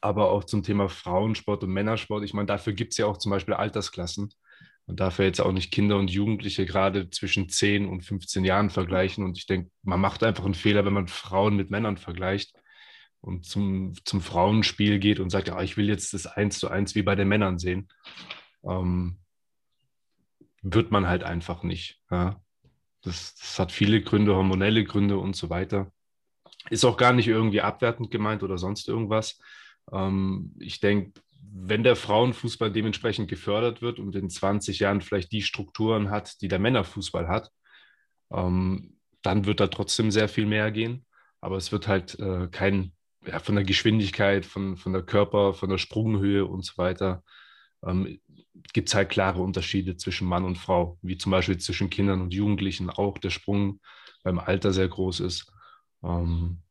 [0.00, 2.24] Aber auch zum Thema Frauensport und Männersport.
[2.24, 4.32] Ich meine, dafür gibt es ja auch zum Beispiel Altersklassen.
[4.86, 8.70] Man darf ja jetzt auch nicht Kinder und Jugendliche gerade zwischen 10 und 15 Jahren
[8.70, 9.24] vergleichen.
[9.24, 12.52] Und ich denke, man macht einfach einen Fehler, wenn man Frauen mit Männern vergleicht
[13.20, 16.94] und zum, zum Frauenspiel geht und sagt, ja, ich will jetzt das eins zu eins
[16.94, 17.88] wie bei den Männern sehen.
[18.64, 19.18] Ähm,
[20.62, 22.00] wird man halt einfach nicht.
[22.10, 22.40] Ja.
[23.02, 25.92] Das, das hat viele Gründe, hormonelle Gründe und so weiter.
[26.70, 29.40] Ist auch gar nicht irgendwie abwertend gemeint oder sonst irgendwas.
[29.92, 31.20] Ähm, ich denke,
[31.58, 36.48] wenn der Frauenfußball dementsprechend gefördert wird und in 20 Jahren vielleicht die Strukturen hat, die
[36.48, 37.50] der Männerfußball hat,
[38.32, 41.04] ähm, dann wird da trotzdem sehr viel mehr gehen.
[41.40, 42.92] Aber es wird halt äh, kein,
[43.26, 47.22] ja, von der Geschwindigkeit, von, von der Körper, von der Sprunghöhe und so weiter,
[47.84, 48.20] ähm,
[48.72, 52.34] gibt es halt klare Unterschiede zwischen Mann und Frau, wie zum Beispiel zwischen Kindern und
[52.34, 53.80] Jugendlichen auch der Sprung
[54.22, 55.52] beim Alter sehr groß ist.
[56.02, 56.62] Ähm,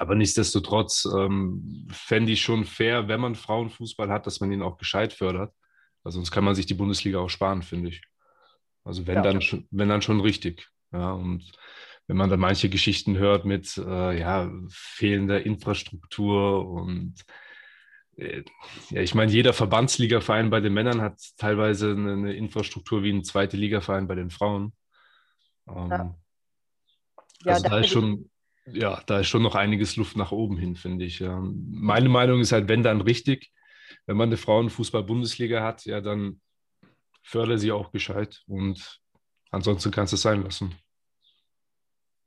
[0.00, 4.78] aber nichtsdestotrotz ähm, fände ich schon fair, wenn man Frauenfußball hat, dass man ihn auch
[4.78, 5.52] gescheit fördert.
[6.02, 8.00] Also sonst kann man sich die Bundesliga auch sparen, finde ich.
[8.82, 10.70] Also wenn, ja, dann, schon, wenn dann schon richtig.
[10.90, 11.52] Ja, und
[12.06, 17.16] wenn man da manche Geschichten hört mit äh, ja, fehlender Infrastruktur und
[18.16, 18.42] äh,
[18.88, 23.22] ja, ich meine, jeder Verbandsligaverein bei den Männern hat teilweise eine, eine Infrastruktur wie ein
[23.22, 24.72] zweite Ligaverein bei den Frauen.
[25.68, 26.16] Ähm, ja.
[27.44, 28.29] also da ist schon,
[28.66, 31.18] ja, da ist schon noch einiges Luft nach oben hin, finde ich.
[31.18, 31.40] Ja.
[31.42, 33.50] Meine Meinung ist halt, wenn dann richtig,
[34.06, 36.40] wenn man eine Frauenfußball-Bundesliga hat, ja, dann
[37.22, 39.00] fördere sie auch gescheit und
[39.50, 40.74] ansonsten kannst du es sein lassen.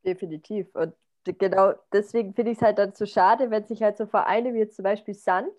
[0.06, 0.68] Definitiv.
[0.74, 0.94] Und
[1.24, 4.60] genau deswegen finde ich es halt dann so schade, wenn sich halt so Vereine wie
[4.60, 5.54] jetzt zum Beispiel Sand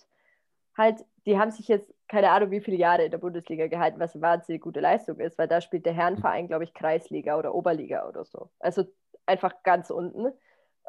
[0.77, 4.15] halt, die haben sich jetzt keine Ahnung wie viele Jahre in der Bundesliga gehalten, was
[4.15, 8.07] eine wahnsinnig gute Leistung ist, weil da spielt der Herrenverein, glaube ich, Kreisliga oder Oberliga
[8.09, 8.51] oder so.
[8.59, 8.85] Also
[9.27, 10.33] einfach ganz unten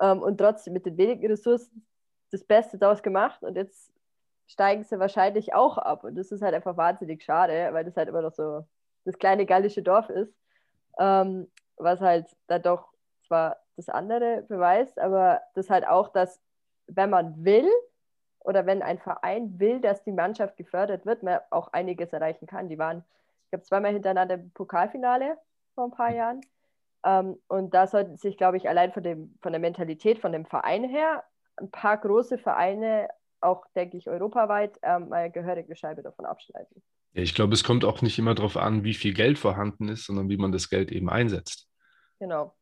[0.01, 1.85] ähm, und trotzdem mit den wenigen Ressourcen
[2.31, 3.91] das Beste daraus gemacht und jetzt
[4.47, 8.09] steigen sie wahrscheinlich auch ab und das ist halt einfach wahnsinnig schade, weil das halt
[8.09, 8.65] immer noch so
[9.05, 10.33] das kleine gallische Dorf ist,
[10.99, 12.87] ähm, was halt dann doch
[13.27, 16.39] zwar das andere beweist, aber das halt auch, dass
[16.87, 17.69] wenn man will
[18.39, 22.69] oder wenn ein Verein will, dass die Mannschaft gefördert wird, man auch einiges erreichen kann.
[22.69, 23.03] Die waren,
[23.45, 25.37] ich glaube, zweimal hintereinander im Pokalfinale
[25.73, 26.41] vor ein paar Jahren.
[27.05, 30.45] Ähm, und da sollten sich, glaube ich, allein von, dem, von der Mentalität, von dem
[30.45, 31.23] Verein her,
[31.57, 33.07] ein paar große Vereine,
[33.41, 36.81] auch, denke ich, europaweit, ähm, mal gehörige Scheibe davon abschneiden.
[37.13, 40.05] Ja, ich glaube, es kommt auch nicht immer darauf an, wie viel Geld vorhanden ist,
[40.05, 41.69] sondern wie man das Geld eben einsetzt.
[42.19, 42.55] Genau.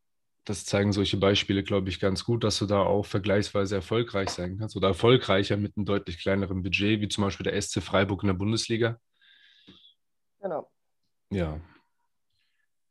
[0.44, 4.58] Das zeigen solche Beispiele, glaube ich, ganz gut, dass du da auch vergleichsweise erfolgreich sein
[4.58, 8.26] kannst oder erfolgreicher mit einem deutlich kleineren Budget, wie zum Beispiel der SC Freiburg in
[8.26, 9.00] der Bundesliga.
[10.40, 10.70] Genau.
[11.30, 11.58] Ja.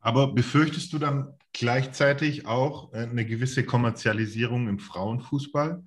[0.03, 5.81] Aber befürchtest du dann gleichzeitig auch äh, eine gewisse Kommerzialisierung im Frauenfußball,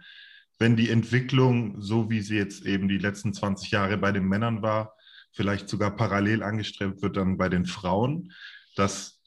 [0.59, 4.63] wenn die Entwicklung, so wie sie jetzt eben die letzten 20 Jahre bei den Männern
[4.63, 4.97] war,
[5.33, 8.33] vielleicht sogar parallel angestrebt wird dann bei den Frauen,
[8.75, 9.21] dass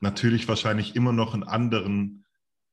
[0.00, 2.24] natürlich wahrscheinlich immer noch in anderen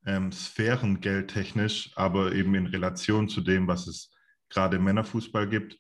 [0.04, 4.10] ähm, Sphären geldtechnisch, aber eben in Relation zu dem, was es
[4.50, 5.78] gerade im Männerfußball gibt,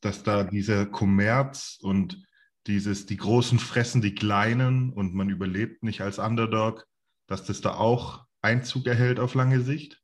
[0.00, 2.24] dass da dieser Kommerz und
[2.68, 6.86] dieses, die Großen fressen die Kleinen und man überlebt nicht als Underdog,
[7.26, 10.00] dass das da auch Einzug erhält auf lange Sicht?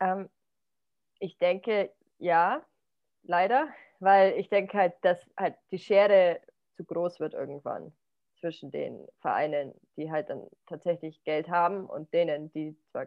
[0.00, 0.28] Ähm,
[1.18, 2.64] ich denke, ja,
[3.22, 3.68] leider
[4.00, 6.40] weil ich denke halt, dass halt die Schere
[6.76, 7.92] zu groß wird irgendwann
[8.40, 13.06] zwischen den Vereinen, die halt dann tatsächlich Geld haben und denen, die zwar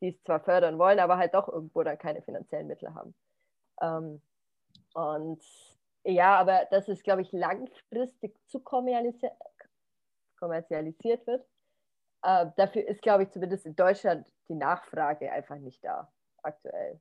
[0.00, 3.14] die es zwar fördern wollen, aber halt doch irgendwo dann keine finanziellen Mittel haben.
[3.82, 4.22] Ähm,
[4.94, 5.42] und
[6.12, 9.36] ja, aber dass es, glaube ich, langfristig zu kommerzialisiert
[11.26, 11.46] wird,
[12.22, 16.10] äh, dafür ist, glaube ich, zumindest in Deutschland die Nachfrage einfach nicht da
[16.42, 17.00] aktuell.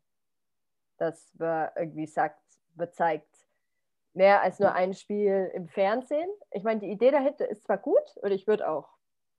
[0.97, 2.41] Dass man irgendwie sagt,
[2.75, 3.27] wird zeigt
[4.13, 6.29] mehr als nur ein Spiel im Fernsehen.
[6.51, 8.89] Ich meine, die Idee dahinter ist zwar gut und ich würde auch,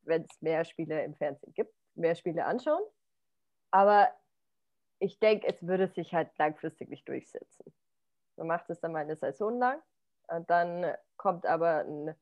[0.03, 2.83] wenn es mehr Spiele im Fernsehen gibt, mehr Spiele anschauen,
[3.71, 4.09] aber
[5.01, 7.73] ich denke, es würde sich halt langfristig nicht durchsetzen.
[8.39, 9.81] Man macht es dann mal eine Saison lang
[10.29, 12.15] und dann kommt aber ein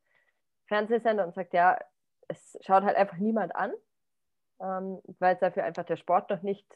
[0.66, 1.79] Fernsehsender und sagt, ja,
[2.29, 3.72] es schaut halt einfach niemand an,
[4.61, 6.66] ähm, weil dafür einfach der Sport noch nicht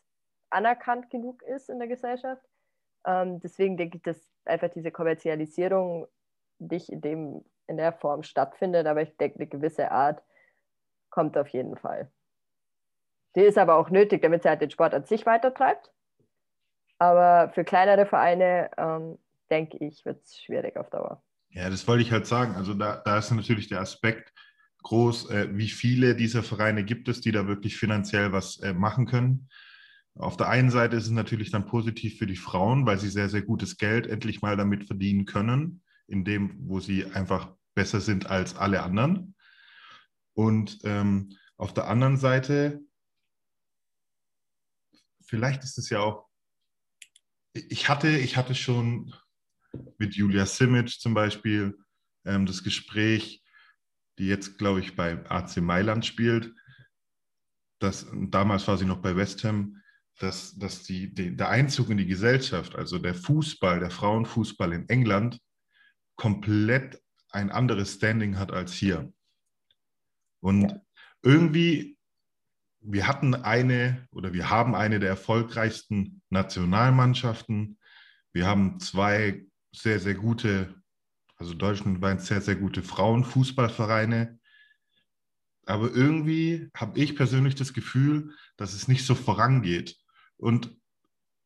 [0.51, 2.45] anerkannt genug ist in der Gesellschaft.
[3.05, 6.07] Ähm, deswegen denke ich, dass einfach diese Kommerzialisierung
[6.59, 10.23] nicht in, dem, in der Form stattfindet, aber ich denke, eine gewisse Art
[11.09, 12.11] kommt auf jeden Fall.
[13.37, 15.93] Die ist aber auch nötig, damit sie halt den Sport an sich weitertreibt.
[16.99, 19.19] Aber für kleinere Vereine, ähm,
[19.51, 21.23] denke ich, wird es schwierig auf Dauer.
[21.51, 22.55] Ja, das wollte ich halt sagen.
[22.55, 24.33] Also da, da ist natürlich der Aspekt
[24.83, 29.07] groß, äh, wie viele dieser Vereine gibt es, die da wirklich finanziell was äh, machen
[29.07, 29.49] können.
[30.15, 33.29] Auf der einen Seite ist es natürlich dann positiv für die Frauen, weil sie sehr,
[33.29, 38.27] sehr gutes Geld endlich mal damit verdienen können, in dem, wo sie einfach besser sind
[38.27, 39.35] als alle anderen.
[40.35, 42.81] Und ähm, auf der anderen Seite,
[45.23, 46.29] vielleicht ist es ja auch,
[47.53, 49.13] ich hatte, ich hatte schon
[49.99, 51.77] mit Julia Simic zum Beispiel
[52.25, 53.43] ähm, das Gespräch,
[54.19, 56.53] die jetzt, glaube ich, bei AC Mailand spielt.
[57.79, 59.81] Das, damals war sie noch bei West Ham
[60.21, 64.89] dass, dass die, die, der Einzug in die Gesellschaft, also der Fußball, der Frauenfußball in
[64.89, 65.41] England,
[66.17, 69.13] komplett ein anderes Standing hat als hier.
[70.41, 70.81] Und ja.
[71.23, 71.97] irgendwie,
[72.81, 77.79] wir hatten eine oder wir haben eine der erfolgreichsten Nationalmannschaften.
[78.33, 80.75] Wir haben zwei sehr, sehr gute,
[81.37, 84.39] also deutschlandweit sehr, sehr gute Frauenfußballvereine.
[85.67, 89.97] Aber irgendwie habe ich persönlich das Gefühl, dass es nicht so vorangeht.
[90.37, 90.77] Und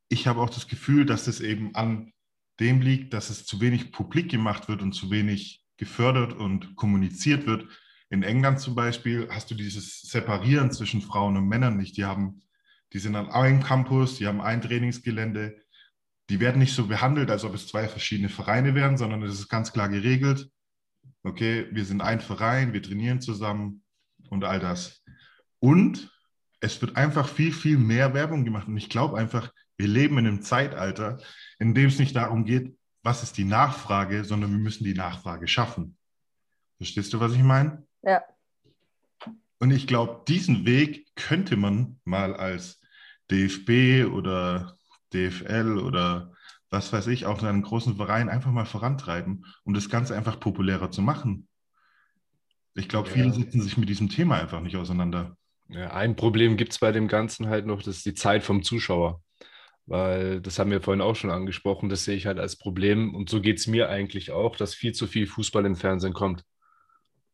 [0.08, 2.12] ich habe auch das Gefühl, dass es eben an
[2.60, 7.46] dem liegt, dass es zu wenig publik gemacht wird und zu wenig gefördert und kommuniziert
[7.46, 7.66] wird.
[8.10, 11.96] In England zum Beispiel hast du dieses Separieren zwischen Frauen und Männern nicht.
[11.96, 12.42] Die haben,
[12.92, 15.60] die sind an einem Campus, die haben ein Trainingsgelände.
[16.30, 19.48] Die werden nicht so behandelt, als ob es zwei verschiedene Vereine wären, sondern es ist
[19.48, 20.50] ganz klar geregelt.
[21.22, 23.82] Okay, wir sind ein Verein, wir trainieren zusammen
[24.30, 25.02] und all das.
[25.58, 26.10] Und
[26.60, 28.68] es wird einfach viel, viel mehr Werbung gemacht.
[28.68, 31.18] Und ich glaube einfach, wir leben in einem Zeitalter,
[31.58, 35.46] in dem es nicht darum geht, was ist die Nachfrage, sondern wir müssen die Nachfrage
[35.46, 35.96] schaffen.
[36.78, 37.86] Verstehst du, was ich meine?
[38.02, 38.22] Ja.
[39.58, 42.80] Und ich glaube, diesen Weg könnte man mal als
[43.30, 44.76] DFB oder
[45.14, 46.32] DFL oder
[46.70, 50.40] was weiß ich, auch in einem großen Verein einfach mal vorantreiben, um das Ganze einfach
[50.40, 51.48] populärer zu machen.
[52.74, 53.14] Ich glaube, ja.
[53.14, 55.36] viele setzen sich mit diesem Thema einfach nicht auseinander.
[55.68, 58.62] Ja, ein Problem gibt es bei dem Ganzen halt noch, das ist die Zeit vom
[58.62, 59.22] Zuschauer.
[59.86, 63.14] Weil das haben wir vorhin auch schon angesprochen, das sehe ich halt als Problem.
[63.14, 66.42] Und so geht es mir eigentlich auch, dass viel zu viel Fußball im Fernsehen kommt.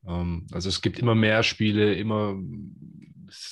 [0.07, 2.37] Ähm, also es gibt immer mehr Spiele, immer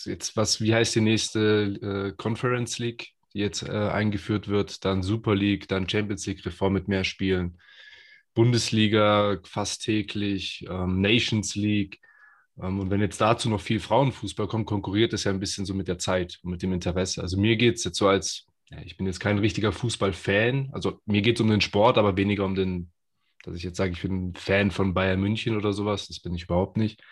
[0.05, 3.13] jetzt was, wie heißt die nächste äh, Conference League?
[3.35, 7.59] Die jetzt äh, eingeführt wird, dann Super League, dann Champions League Reform mit mehr Spielen,
[8.35, 12.01] Bundesliga fast täglich, ähm, Nations League.
[12.61, 15.75] Ähm, und wenn jetzt dazu noch viel Frauenfußball kommt, konkurriert es ja ein bisschen so
[15.75, 17.21] mit der Zeit und mit dem Interesse.
[17.21, 21.01] Also mir geht es jetzt so als, ja, ich bin jetzt kein richtiger Fußballfan, also
[21.05, 22.91] mir geht es um den Sport, aber weniger um den,
[23.43, 26.45] dass ich jetzt sage, ich bin Fan von Bayern München oder sowas, das bin ich
[26.45, 27.03] überhaupt nicht.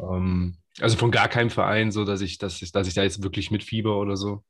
[0.00, 3.22] Ähm, also von gar keinem Verein, so dass ich, dass ich, dass ich da jetzt
[3.22, 4.42] wirklich mitfieber oder so.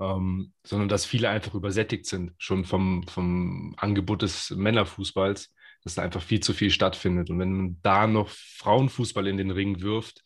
[0.00, 5.54] Ähm, sondern dass viele einfach übersättigt sind, schon vom, vom Angebot des Männerfußballs,
[5.84, 7.30] dass da einfach viel zu viel stattfindet.
[7.30, 10.22] Und wenn man da noch Frauenfußball in den Ring wirft,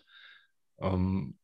[0.81, 1.37] ähm,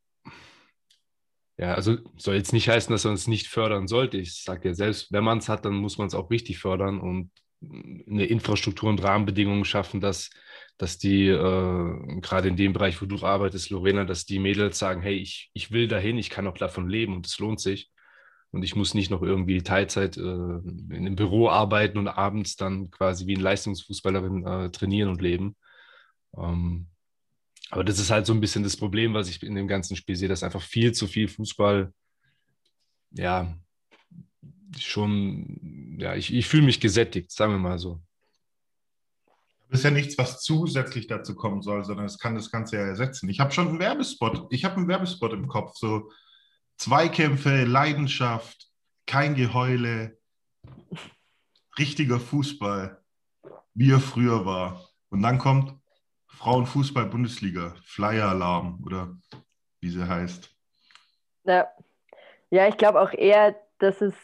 [1.56, 4.16] ja, also soll jetzt nicht heißen, dass man es nicht fördern sollte.
[4.18, 7.00] Ich sage ja selbst, wenn man es hat, dann muss man es auch richtig fördern
[7.00, 7.30] und
[7.62, 10.30] eine Infrastruktur und Rahmenbedingungen schaffen, dass
[10.76, 15.02] dass die, äh, gerade in dem Bereich, wo du arbeitest, Lorena, dass die Mädels sagen,
[15.02, 17.90] hey, ich, ich will dahin, ich kann auch davon leben und es lohnt sich.
[18.54, 22.88] Und ich muss nicht noch irgendwie Teilzeit äh, in einem Büro arbeiten und abends dann
[22.92, 25.56] quasi wie eine Leistungsfußballerin äh, trainieren und leben.
[26.36, 26.86] Ähm,
[27.70, 30.14] aber das ist halt so ein bisschen das Problem, was ich in dem ganzen Spiel
[30.14, 31.92] sehe, dass einfach viel zu viel Fußball,
[33.10, 33.58] ja,
[34.78, 38.00] schon, ja, ich, ich fühle mich gesättigt, sagen wir mal so.
[39.68, 42.82] Das ist ja nichts, was zusätzlich dazu kommen soll, sondern es kann das Ganze ja
[42.82, 43.28] ersetzen.
[43.28, 44.46] Ich habe schon einen Werbespot.
[44.50, 45.76] Ich habe einen Werbespot im Kopf.
[45.76, 46.12] So
[46.76, 48.70] Zweikämpfe, Leidenschaft,
[49.06, 50.18] kein Geheule,
[51.78, 53.02] richtiger Fußball,
[53.74, 54.84] wie er früher war.
[55.10, 55.74] Und dann kommt
[56.28, 59.16] Frauenfußball-Bundesliga, Flyer-Alarm oder
[59.80, 60.50] wie sie heißt.
[61.44, 61.68] Ja,
[62.50, 64.14] ja ich glaube auch eher, dass es,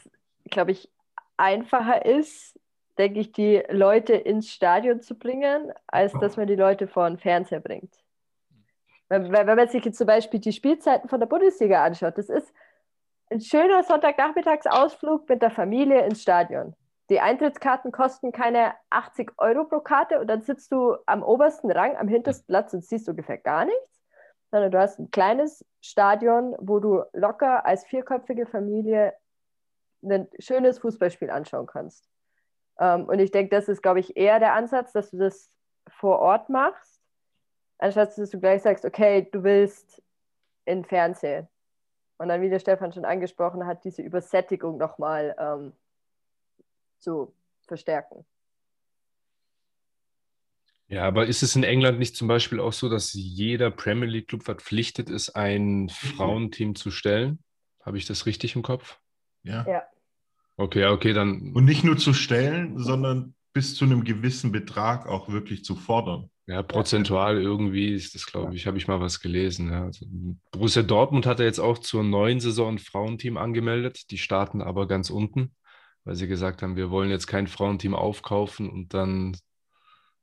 [0.51, 0.91] glaube ich,
[1.37, 2.59] einfacher ist,
[2.99, 7.19] denke ich, die Leute ins Stadion zu bringen, als dass man die Leute vor den
[7.19, 7.95] Fernseher bringt.
[9.11, 12.55] Wenn, wenn man sich jetzt zum Beispiel die Spielzeiten von der Bundesliga anschaut, das ist
[13.29, 16.75] ein schöner Sonntagnachmittagsausflug mit der Familie ins Stadion.
[17.11, 21.96] Die Eintrittskarten kosten keine 80 Euro pro Karte und dann sitzt du am obersten Rang,
[21.96, 24.01] am hintersten Platz und siehst ungefähr gar nichts,
[24.53, 29.12] sondern du hast ein kleines Stadion, wo du locker als vierköpfige Familie
[30.05, 32.09] ein schönes Fußballspiel anschauen kannst.
[32.79, 35.51] Ähm, und ich denke, das ist, glaube ich, eher der Ansatz, dass du das
[35.88, 36.89] vor Ort machst,
[37.81, 40.03] anstatt dass du gleich sagst, okay, du willst
[40.64, 41.49] in Fernsehen.
[42.19, 45.73] Und dann, wie der Stefan schon angesprochen hat, diese Übersättigung nochmal ähm,
[46.99, 47.35] zu
[47.66, 48.27] verstärken.
[50.88, 54.29] Ja, aber ist es in England nicht zum Beispiel auch so, dass jeder Premier League
[54.29, 57.38] Club verpflichtet ist, ein Frauenteam zu stellen?
[57.81, 58.99] Habe ich das richtig im Kopf?
[59.43, 59.64] Ja.
[59.66, 59.83] ja.
[60.57, 61.53] Okay, okay, dann.
[61.55, 66.29] Und nicht nur zu stellen, sondern bis zu einem gewissen Betrag auch wirklich zu fordern.
[66.51, 69.71] Ja, prozentual irgendwie ist das, glaube ich, habe ich mal was gelesen.
[69.71, 69.85] Ja.
[69.85, 70.05] Also
[70.51, 74.11] Borussia Dortmund hat ja jetzt auch zur neuen Saison ein Frauenteam angemeldet.
[74.11, 75.55] Die starten aber ganz unten,
[76.03, 79.37] weil sie gesagt haben, wir wollen jetzt kein Frauenteam aufkaufen und dann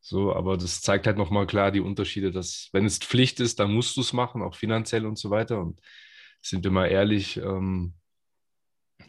[0.01, 0.35] so.
[0.35, 3.95] Aber das zeigt halt nochmal klar die Unterschiede, dass wenn es Pflicht ist, dann musst
[3.95, 5.61] du es machen, auch finanziell und so weiter.
[5.61, 5.79] Und
[6.41, 7.93] sind wir mal ehrlich, ähm,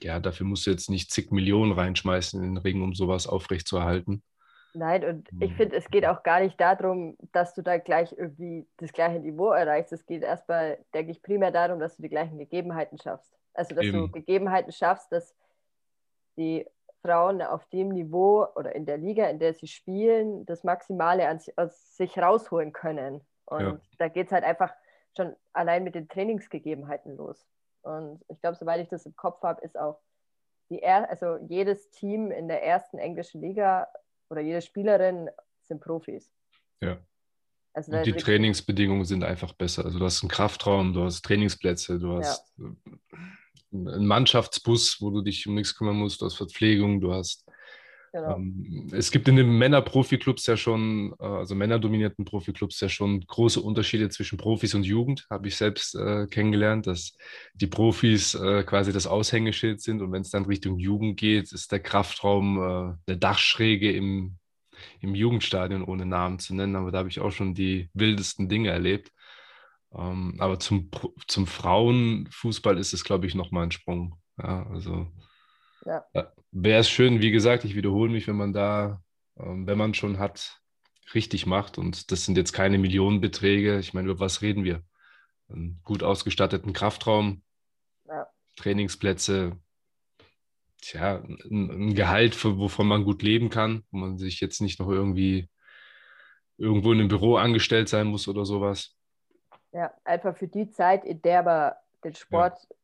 [0.00, 4.22] ja, dafür musst du jetzt nicht zig Millionen reinschmeißen in den Ring, um sowas aufrechtzuerhalten.
[4.74, 8.66] Nein, und ich finde, es geht auch gar nicht darum, dass du da gleich irgendwie
[8.76, 9.92] das gleiche Niveau erreichst.
[9.92, 13.32] Es geht erstmal, denke ich, primär darum, dass du die gleichen Gegebenheiten schaffst.
[13.54, 13.98] Also, dass Eben.
[13.98, 15.34] du Gegebenheiten schaffst, dass
[16.36, 16.66] die
[17.02, 21.40] Frauen auf dem Niveau oder in der Liga, in der sie spielen, das Maximale an,
[21.56, 23.20] aus sich rausholen können.
[23.46, 23.80] Und ja.
[23.98, 24.72] da geht es halt einfach
[25.16, 27.46] schon allein mit den Trainingsgegebenheiten los.
[27.82, 29.98] Und ich glaube, soweit ich das im Kopf habe, ist auch
[30.70, 33.88] die er also jedes Team in der ersten englischen Liga
[34.30, 35.28] oder jede Spielerin
[35.64, 36.30] sind Profis.
[36.80, 36.98] Ja.
[37.72, 39.84] Also und die Trainingsbedingungen sind einfach besser.
[39.84, 42.64] Also du hast einen Kraftraum, du hast Trainingsplätze, du hast ja.
[43.72, 47.47] einen Mannschaftsbus, wo du dich um nichts kümmern musst, du hast Verpflegung, du hast
[48.12, 48.36] Genau.
[48.36, 53.60] Ähm, es gibt in den Männer-Profi-Clubs ja schon, äh, also männerdominierten Profi-Clubs ja schon große
[53.60, 57.16] Unterschiede zwischen Profis und Jugend, habe ich selbst äh, kennengelernt, dass
[57.54, 61.70] die Profis äh, quasi das Aushängeschild sind und wenn es dann Richtung Jugend geht, ist
[61.70, 64.36] der Kraftraum äh, eine Dachschräge im,
[65.00, 68.70] im Jugendstadion, ohne Namen zu nennen, aber da habe ich auch schon die wildesten Dinge
[68.70, 69.12] erlebt.
[69.94, 70.90] Ähm, aber zum,
[71.26, 74.16] zum Frauenfußball ist es, glaube ich, nochmal ein Sprung.
[74.38, 75.08] Ja, also
[75.88, 76.32] ja.
[76.50, 79.02] Wäre es schön, wie gesagt, ich wiederhole mich, wenn man da,
[79.38, 80.60] ähm, wenn man schon hat,
[81.14, 81.78] richtig macht.
[81.78, 83.78] Und das sind jetzt keine Millionenbeträge.
[83.78, 84.82] Ich meine, über was reden wir?
[85.48, 87.42] Einen gut ausgestatteten Kraftraum,
[88.06, 88.26] ja.
[88.56, 89.56] Trainingsplätze,
[90.82, 95.48] tja, ein, Gehalt, wovon man gut leben kann, wo man sich jetzt nicht noch irgendwie
[96.58, 98.94] irgendwo in einem Büro angestellt sein muss oder sowas.
[99.72, 101.72] Ja, einfach für die Zeit, in der man
[102.04, 102.77] den Sport ja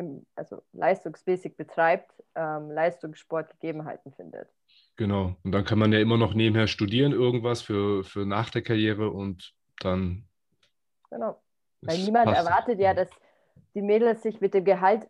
[0.00, 4.48] im, also leistungsmäßig betreibt, ähm, Leistungssportgegebenheiten findet.
[4.96, 5.36] Genau.
[5.44, 9.10] Und dann kann man ja immer noch nebenher studieren, irgendwas für, für nach der Karriere
[9.10, 10.24] und dann.
[11.10, 11.40] Genau.
[11.82, 13.08] Weil niemand erwartet ja, dass
[13.74, 15.06] die Mädels sich mit dem Gehalt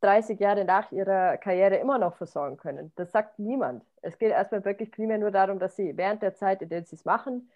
[0.00, 2.92] 30 Jahre nach ihrer Karriere immer noch versorgen können.
[2.96, 3.84] Das sagt niemand.
[4.02, 6.96] Es geht erstmal wirklich primär nur darum, dass sie während der Zeit, in der sie
[6.96, 7.50] es machen,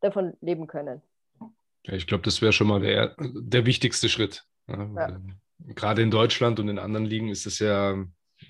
[0.00, 1.02] davon leben können.
[1.84, 4.46] Ja, ich glaube, das wäre schon mal der, der wichtigste Schritt.
[4.66, 5.20] Ja, ja.
[5.66, 7.96] Gerade in Deutschland und in anderen Ligen ist es ja,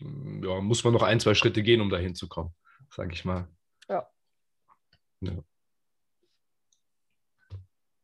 [0.01, 2.55] ja, muss man noch ein, zwei Schritte gehen, um dahin zu kommen,
[2.95, 3.49] sage ich mal.
[3.89, 4.07] Ja.
[5.21, 5.43] ja.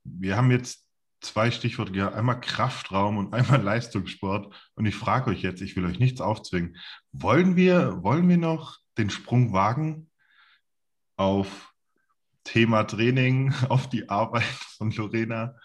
[0.04, 0.86] Wir haben jetzt
[1.20, 4.54] zwei Stichworte gehabt, einmal Kraftraum und einmal Leistungssport.
[4.74, 6.76] Und ich frage euch jetzt, ich will euch nichts aufzwingen,
[7.12, 10.10] wollen wir, wollen wir noch den Sprung wagen
[11.16, 11.74] auf
[12.44, 15.56] Thema Training, auf die Arbeit von Lorena?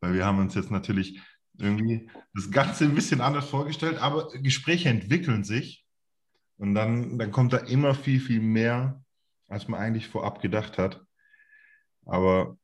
[0.00, 1.20] Weil wir haben uns jetzt natürlich
[1.58, 5.84] irgendwie das Ganze ein bisschen anders vorgestellt, aber Gespräche entwickeln sich
[6.58, 9.02] und dann, dann kommt da immer viel, viel mehr,
[9.48, 11.02] als man eigentlich vorab gedacht hat.
[12.04, 12.56] Aber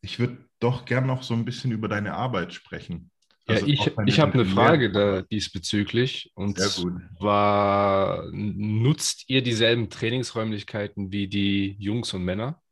[0.00, 3.10] ich würde doch gern noch so ein bisschen über deine Arbeit sprechen.
[3.46, 6.32] Also ja, ich, ich habe eine Frage da diesbezüglich.
[6.34, 12.62] Und zwar, nutzt ihr dieselben Trainingsräumlichkeiten wie die Jungs und Männer?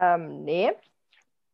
[0.00, 0.70] Ähm, nee.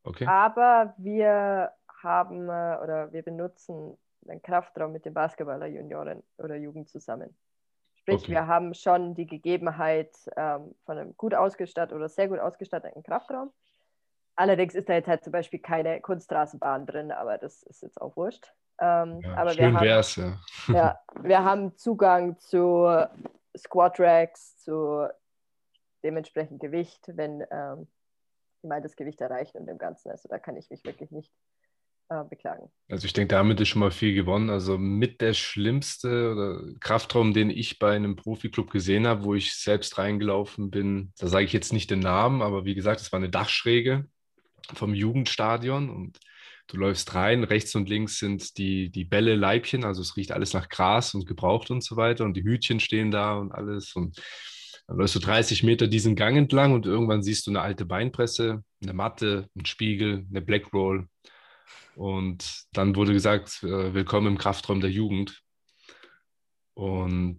[0.03, 0.27] Okay.
[0.27, 1.71] Aber wir
[2.05, 7.37] haben äh, oder wir benutzen den Kraftraum mit den Basketballer Junioren oder Jugend zusammen.
[7.97, 8.33] Sprich, okay.
[8.33, 13.51] wir haben schon die Gegebenheit ähm, von einem gut ausgestatteten oder sehr gut ausgestatteten Kraftraum
[14.37, 18.17] Allerdings ist da jetzt halt zum Beispiel keine Kunststraßenbahn drin, aber das ist jetzt auch
[18.17, 18.53] wurscht.
[18.81, 20.37] Ähm, ja, aber schön wäre es, ja.
[20.69, 21.01] ja.
[21.23, 23.07] Wir haben Zugang zu
[23.57, 25.09] Squat Racks, zu
[26.03, 27.87] dementsprechend Gewicht, wenn ähm,
[28.63, 30.11] mal das Gewicht erreicht und dem Ganzen.
[30.11, 31.33] Also da kann ich mich wirklich nicht
[32.09, 32.71] äh, beklagen.
[32.91, 34.51] Also ich denke, damit ist schon mal viel gewonnen.
[34.51, 39.97] Also mit der schlimmste Kraftraum, den ich bei einem Profiklub gesehen habe, wo ich selbst
[39.99, 43.31] reingelaufen bin, da sage ich jetzt nicht den Namen, aber wie gesagt, es war eine
[43.31, 44.07] Dachschräge
[44.75, 46.19] vom Jugendstadion und
[46.69, 50.55] du läufst rein, rechts und links sind die, die Bälle, Leibchen, also es riecht alles
[50.55, 52.25] nach Gras und gebraucht und so weiter.
[52.25, 53.95] Und die Hütchen stehen da und alles.
[53.95, 54.21] Und
[54.87, 58.63] dann läufst du 30 Meter diesen Gang entlang und irgendwann siehst du eine alte Beinpresse,
[58.83, 61.09] eine Matte, einen Spiegel, eine Blackroll
[61.97, 65.43] und dann wurde gesagt, äh, willkommen im Kraftraum der Jugend
[66.75, 67.39] und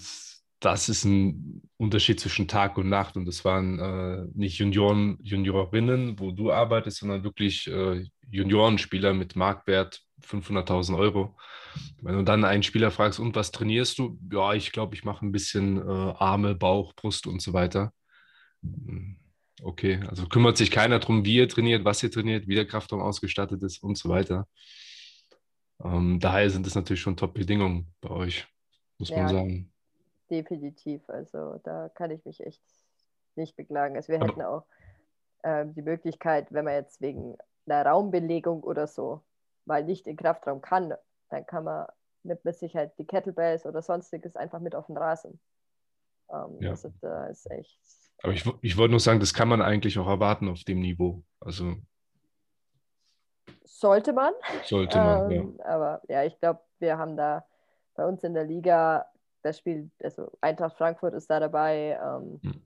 [0.59, 3.17] das ist ein Unterschied zwischen Tag und Nacht.
[3.17, 9.36] Und das waren äh, nicht Junioren, Juniorinnen, wo du arbeitest, sondern wirklich äh, Juniorenspieler mit
[9.36, 11.38] Marktwert 500.000 Euro.
[12.01, 14.17] Wenn du dann einen Spieler fragst, und was trainierst du?
[14.31, 15.81] Ja, ich glaube, ich mache ein bisschen äh,
[16.17, 17.93] Arme, Bauch, Brust und so weiter.
[19.63, 23.01] Okay, also kümmert sich keiner darum, wie ihr trainiert, was ihr trainiert, wie der Kraftraum
[23.01, 24.47] ausgestattet ist und so weiter.
[25.83, 28.47] Ähm, daher sind das natürlich schon Top-Bedingungen bei euch,
[28.97, 29.17] muss ja.
[29.17, 29.71] man sagen
[30.29, 31.07] definitiv.
[31.09, 32.61] Also da kann ich mich echt
[33.35, 33.95] nicht beklagen.
[33.95, 34.65] Also wir hätten auch
[35.43, 39.23] äh, die Möglichkeit, wenn man jetzt wegen einer Raumbelegung oder so
[39.65, 40.93] mal nicht in Kraftraum kann,
[41.29, 41.87] dann kann man
[42.23, 45.39] nimmt man sich halt die Kettlebells oder sonstiges einfach mit auf den Rasen.
[46.31, 46.71] Ähm, ja.
[46.71, 47.79] Also da ist echt.
[48.24, 51.24] Aber ich, ich wollte nur sagen, das kann man eigentlich auch erwarten auf dem Niveau.
[51.39, 51.76] Also
[53.66, 54.34] sollte man.
[54.63, 55.66] Sollte man, ähm, ja.
[55.66, 57.45] Aber ja, ich glaube, wir haben da
[57.95, 59.05] bei uns in der Liga
[59.41, 62.61] das Spiel, also Eintracht Frankfurt ist da dabei, ähm, hm.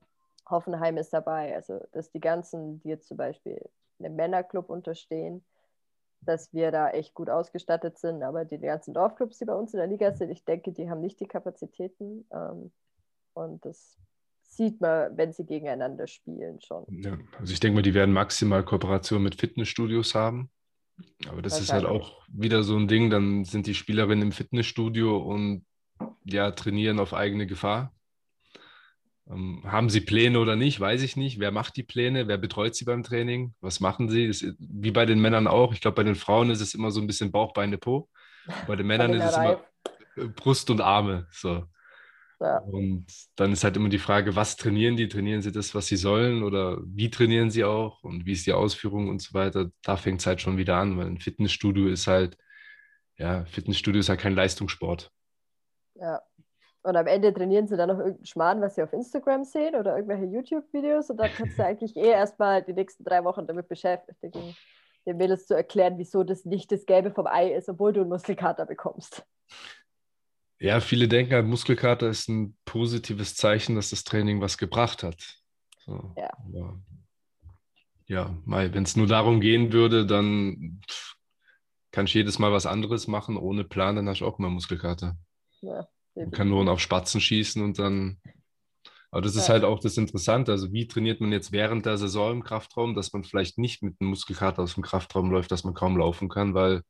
[0.50, 3.62] Hoffenheim ist dabei, also dass die ganzen, die jetzt zum Beispiel
[4.00, 5.44] einem Männerclub unterstehen,
[6.22, 9.80] dass wir da echt gut ausgestattet sind, aber die ganzen Dorfclubs, die bei uns in
[9.80, 12.72] der Liga sind, ich denke, die haben nicht die Kapazitäten ähm,
[13.34, 13.98] und das
[14.60, 16.86] sieht man, wenn sie gegeneinander spielen schon.
[16.90, 20.50] Ja, also ich denke mal, die werden maximal Kooperation mit Fitnessstudios haben.
[21.30, 25.18] Aber das ist halt auch wieder so ein Ding, dann sind die Spielerinnen im Fitnessstudio
[25.18, 25.66] und
[26.26, 27.94] ja, trainieren auf eigene Gefahr.
[29.30, 31.40] Ähm, haben sie Pläne oder nicht, weiß ich nicht.
[31.40, 32.28] Wer macht die Pläne?
[32.28, 33.54] Wer betreut sie beim Training?
[33.62, 34.28] Was machen sie?
[34.28, 35.72] Das, wie bei den Männern auch.
[35.72, 38.10] Ich glaube, bei den Frauen ist es immer so ein bisschen Bauch, Beine, Po.
[38.68, 39.64] Bei den Männern ist es immer
[40.36, 41.28] Brust und Arme.
[41.32, 41.64] So.
[42.40, 42.60] Ja.
[42.60, 45.10] Und dann ist halt immer die Frage, was trainieren die?
[45.10, 46.44] Trainieren sie das, was sie sollen?
[46.44, 48.02] Oder wie trainieren sie auch?
[48.04, 49.70] Und wie ist die Ausführung und so weiter?
[49.84, 52.38] Da fängt es halt schon wieder an, weil ein Fitnessstudio ist halt,
[53.18, 55.12] ja, Fitnessstudio ist halt kein Leistungssport.
[55.96, 56.22] Ja.
[56.82, 59.98] Und am Ende trainieren sie dann noch irgendeinen Schmarrn, was sie auf Instagram sehen oder
[59.98, 61.10] irgendwelche YouTube-Videos.
[61.10, 64.56] Und dann kannst du eigentlich eh erstmal die nächsten drei Wochen damit beschäftigen,
[65.06, 68.10] den Mädels zu erklären, wieso das nicht das Gelbe vom Ei ist, obwohl du einen
[68.10, 69.26] Muskelkater bekommst.
[70.60, 75.38] Ja, viele denken halt, Muskelkater ist ein positives Zeichen, dass das Training was gebracht hat.
[75.86, 76.30] So, ja.
[78.08, 80.82] ja, wenn es nur darum gehen würde, dann
[81.92, 85.18] kannst jedes Mal was anderes machen, ohne Plan, dann hast du auch immer Muskelkater.
[85.62, 88.20] Ja, Man kann nur auf Spatzen schießen und dann.
[89.12, 89.54] Aber das ist ja.
[89.54, 90.52] halt auch das Interessante.
[90.52, 93.96] Also, wie trainiert man jetzt während der Saison im Kraftraum, dass man vielleicht nicht mit
[94.00, 96.84] einem Muskelkater aus dem Kraftraum läuft, dass man kaum laufen kann, weil,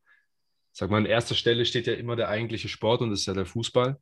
[0.72, 3.34] sag mal, an erster Stelle steht ja immer der eigentliche Sport und das ist ja
[3.34, 4.00] der Fußball.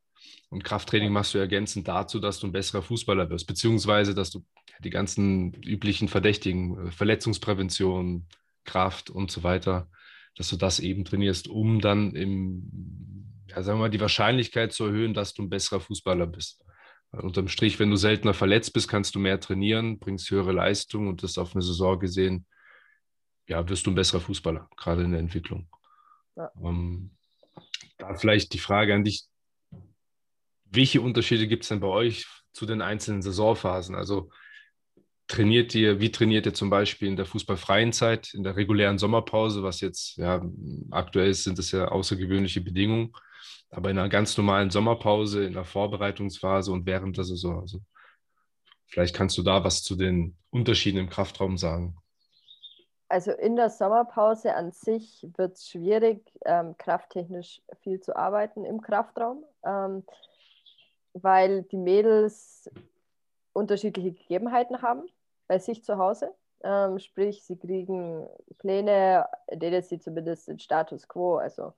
[0.49, 4.45] Und Krafttraining machst du ergänzend dazu, dass du ein besserer Fußballer wirst, beziehungsweise dass du
[4.79, 8.27] die ganzen üblichen Verdächtigen, äh, Verletzungsprävention,
[8.63, 9.89] Kraft und so weiter,
[10.35, 12.71] dass du das eben trainierst, um dann im,
[13.47, 16.63] ja, sagen wir mal, die Wahrscheinlichkeit zu erhöhen, dass du ein besserer Fußballer bist.
[17.11, 21.07] Weil unterm Strich, wenn du seltener verletzt bist, kannst du mehr trainieren, bringst höhere Leistung
[21.07, 22.45] und das auf eine Saison gesehen,
[23.47, 25.69] ja, wirst du ein besserer Fußballer, gerade in der Entwicklung.
[26.37, 26.51] Ja.
[26.63, 27.11] Ähm,
[27.97, 29.25] da vielleicht die Frage an dich,
[30.65, 33.95] welche Unterschiede gibt es denn bei euch zu den einzelnen Saisonphasen?
[33.95, 34.29] Also
[35.27, 39.63] trainiert ihr, wie trainiert ihr zum Beispiel in der fußballfreien Zeit, in der regulären Sommerpause,
[39.63, 40.45] was jetzt ja
[40.91, 43.13] aktuell ist, sind das ja außergewöhnliche Bedingungen,
[43.71, 47.61] aber in einer ganz normalen Sommerpause, in der Vorbereitungsphase und während der Saison.
[47.61, 47.81] Also
[48.85, 51.97] vielleicht kannst du da was zu den Unterschieden im Kraftraum sagen.
[53.09, 58.81] Also in der Sommerpause an sich wird es schwierig, ähm, krafttechnisch viel zu arbeiten im
[58.81, 59.45] Kraftraum.
[59.63, 60.03] Ähm,
[61.23, 62.69] weil die Mädels
[63.53, 65.03] unterschiedliche Gegebenheiten haben
[65.47, 66.33] bei sich zu Hause.
[66.63, 68.27] Ähm, sprich, sie kriegen
[68.57, 71.73] Pläne, denen sie zumindest den Status quo, also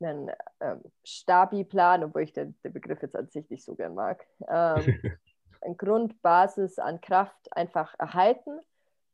[0.00, 4.26] einen ähm, Stabi-Plan, obwohl ich den, den, Begriff jetzt an sich nicht so gern mag,
[4.48, 5.00] ähm,
[5.60, 8.60] eine Grundbasis an Kraft einfach erhalten,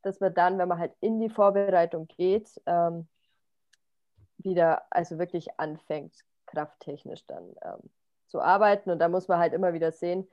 [0.01, 3.07] dass man dann, wenn man halt in die Vorbereitung geht, ähm,
[4.37, 6.13] wieder also wirklich anfängt,
[6.45, 7.89] krafttechnisch dann ähm,
[8.27, 8.89] zu arbeiten.
[8.89, 10.27] Und da muss man halt immer wieder sehen,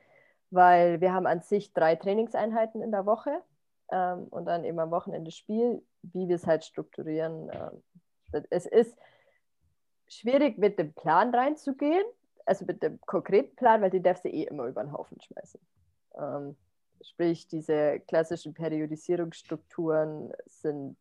[0.50, 3.42] weil wir haben an sich drei Trainingseinheiten in der Woche
[3.90, 7.50] ähm, und dann eben am Wochenende Spiel, wie wir es halt strukturieren.
[7.52, 8.96] Ähm, es ist
[10.08, 12.04] schwierig, mit dem Plan reinzugehen,
[12.46, 15.60] also mit dem konkreten Plan, weil die darfst du eh immer über den Haufen schmeißen.
[16.18, 16.56] Ähm,
[17.09, 20.96] sprich, diese klassischen Periodisierungsstrukturen sind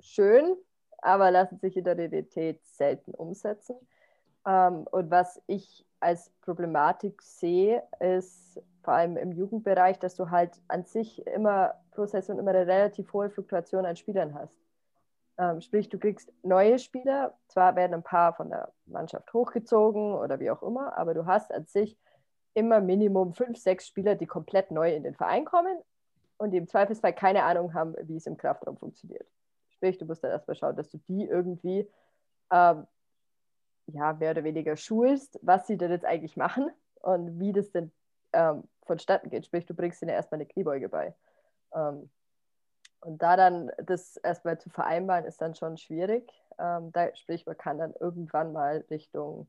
[0.00, 0.56] schön,
[0.98, 3.76] aber lassen sich in der Realität selten umsetzen.
[4.46, 10.60] Ähm, und was ich als Problematik sehe, ist vor allem im Jugendbereich, dass du halt
[10.68, 14.54] an sich immer pro Saison immer eine relativ hohe Fluktuation an Spielern hast.
[15.38, 20.38] Ähm, sprich, du kriegst neue Spieler, zwar werden ein paar von der Mannschaft hochgezogen oder
[20.40, 21.98] wie auch immer, aber du hast an sich
[22.56, 25.76] immer Minimum fünf, sechs Spieler, die komplett neu in den Verein kommen
[26.38, 29.26] und die im Zweifelsfall keine Ahnung haben, wie es im Kraftraum funktioniert.
[29.68, 31.88] Sprich, du musst dann erstmal schauen, dass du die irgendwie
[32.50, 32.86] ähm,
[33.88, 36.70] ja, mehr oder weniger schulst, was sie denn jetzt eigentlich machen
[37.02, 37.92] und wie das denn
[38.32, 39.44] ähm, vonstatten geht.
[39.44, 41.14] Sprich, du bringst ihnen erstmal eine Kniebeuge bei.
[41.74, 42.08] Ähm,
[43.00, 46.32] und da dann das erstmal zu vereinbaren, ist dann schon schwierig.
[46.58, 49.46] Ähm, da, sprich, man kann dann irgendwann mal Richtung,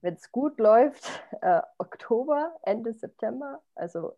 [0.00, 1.08] wenn es gut läuft,
[1.42, 4.16] äh, Oktober, Ende September, also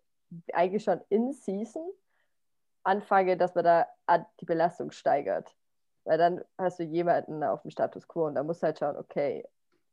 [0.53, 1.91] eigentlich schon in Season,
[2.83, 3.87] anfangen, dass man da
[4.41, 5.55] die Belastung steigert.
[6.05, 8.97] Weil dann hast du jemanden auf dem Status quo und da musst du halt schauen,
[8.97, 9.45] okay,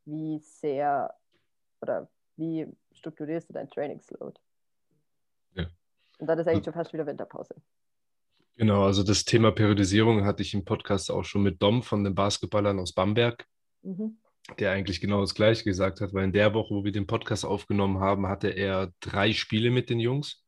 [0.06, 1.14] wie sehr
[1.82, 2.08] oder
[2.38, 4.40] wie strukturierst du dein Trainingsload?
[5.54, 5.66] Ja.
[6.20, 7.56] Und dann ist eigentlich schon fast wieder Winterpause.
[8.56, 12.16] Genau, also das Thema Periodisierung hatte ich im Podcast auch schon mit Dom von den
[12.16, 13.46] Basketballern aus Bamberg,
[13.84, 14.18] mhm.
[14.60, 17.46] Der eigentlich genau das Gleiche gesagt hat, weil in der Woche, wo wir den Podcast
[17.46, 20.44] aufgenommen haben, hatte er drei Spiele mit den Jungs.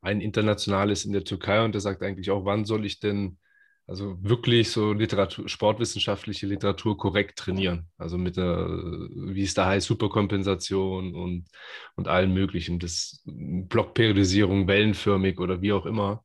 [0.00, 3.38] Ein internationales in der Türkei und er sagt eigentlich auch, wann soll ich denn
[3.86, 7.88] also wirklich so Literatur, sportwissenschaftliche Literatur korrekt trainieren.
[7.98, 11.48] Also mit der, wie es da heißt, Superkompensation und,
[11.96, 12.78] und allen möglichen.
[12.78, 16.24] Das Blockperiodisierung, wellenförmig oder wie auch immer.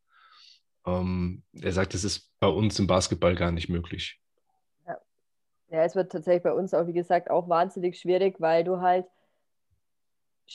[0.86, 4.20] Ähm, er sagt, das ist bei uns im Basketball gar nicht möglich.
[5.70, 5.84] Ja.
[5.84, 9.06] es wird tatsächlich bei uns auch, wie gesagt, auch wahnsinnig schwierig, weil du halt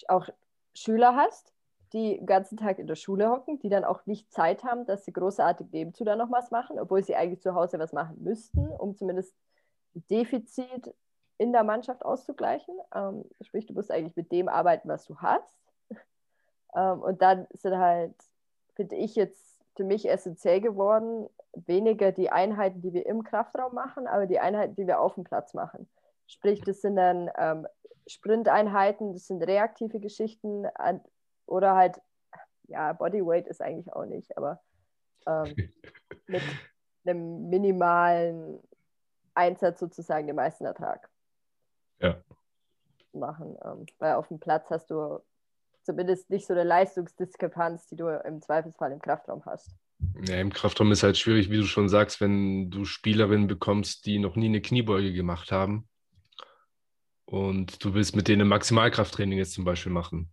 [0.08, 0.28] auch
[0.74, 1.52] Schüler hast,
[1.92, 5.04] die den ganzen Tag in der Schule hocken, die dann auch nicht Zeit haben, dass
[5.04, 8.66] sie großartig nebenzu dann noch was machen, obwohl sie eigentlich zu Hause was machen müssten,
[8.68, 9.34] um zumindest
[10.10, 10.94] Defizit
[11.36, 12.74] in der Mannschaft auszugleichen.
[12.94, 15.54] Ähm, sprich, du musst eigentlich mit dem arbeiten, was du hast.
[16.74, 18.14] ähm, und dann sind halt,
[18.74, 24.07] finde ich jetzt für mich essentiell geworden, weniger die Einheiten, die wir im Kraftraum machen,
[24.07, 25.88] aber die Einheiten, die wir auf dem Platz machen.
[26.26, 27.66] Sprich, das sind dann ähm,
[28.07, 30.66] Sprinteinheiten, das sind reaktive Geschichten,
[31.46, 32.00] oder halt,
[32.68, 34.61] ja, Bodyweight ist eigentlich auch nicht, aber
[35.26, 35.55] ähm,
[36.26, 36.42] mit
[37.05, 38.61] einem minimalen
[39.34, 41.09] Einsatz sozusagen den meisten Ertrag
[42.00, 42.16] ja.
[43.12, 43.57] machen.
[43.64, 45.20] Ähm, weil auf dem Platz hast du
[45.82, 49.70] zumindest nicht so eine Leistungsdiskrepanz, die du im Zweifelsfall im Kraftraum hast.
[50.26, 54.18] Ja, im Kraftraum ist halt schwierig, wie du schon sagst, wenn du Spielerinnen bekommst, die
[54.18, 55.88] noch nie eine Kniebeuge gemacht haben
[57.24, 60.32] und du willst mit denen Maximalkrafttraining jetzt zum Beispiel machen.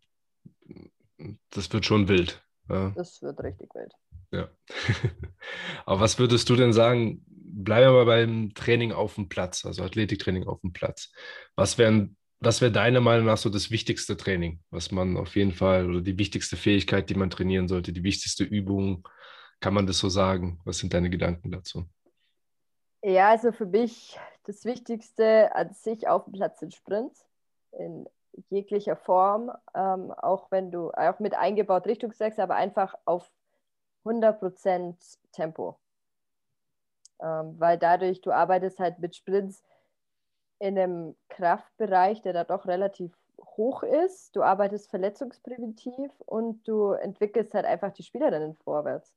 [1.50, 2.44] Das wird schon wild.
[2.70, 2.92] Ja.
[2.96, 3.92] Das wird richtig wild.
[4.32, 4.50] Ja.
[5.86, 7.24] Aber was würdest du denn sagen?
[7.28, 11.12] Bleiben wir mal beim Training auf dem Platz, also Athletiktraining auf dem Platz.
[11.56, 15.52] Was wären was wäre deiner Meinung nach so das wichtigste Training, was man auf jeden
[15.52, 19.08] Fall oder die wichtigste Fähigkeit, die man trainieren sollte, die wichtigste Übung?
[19.60, 20.60] Kann man das so sagen?
[20.64, 21.86] Was sind deine Gedanken dazu?
[23.02, 27.26] Ja, also für mich das Wichtigste an sich auf dem Platz sind Sprints
[27.72, 28.08] in
[28.50, 33.30] jeglicher Form, ähm, auch wenn du auch mit eingebaut Richtungswechsel, aber einfach auf
[34.06, 34.96] 100%
[35.32, 35.78] Tempo.
[37.22, 39.64] Ähm, weil dadurch, du arbeitest halt mit Sprints
[40.60, 43.14] in einem Kraftbereich, der da doch relativ
[43.58, 44.36] hoch ist.
[44.36, 49.14] Du arbeitest verletzungspräventiv und du entwickelst halt einfach die Spielerinnen vorwärts.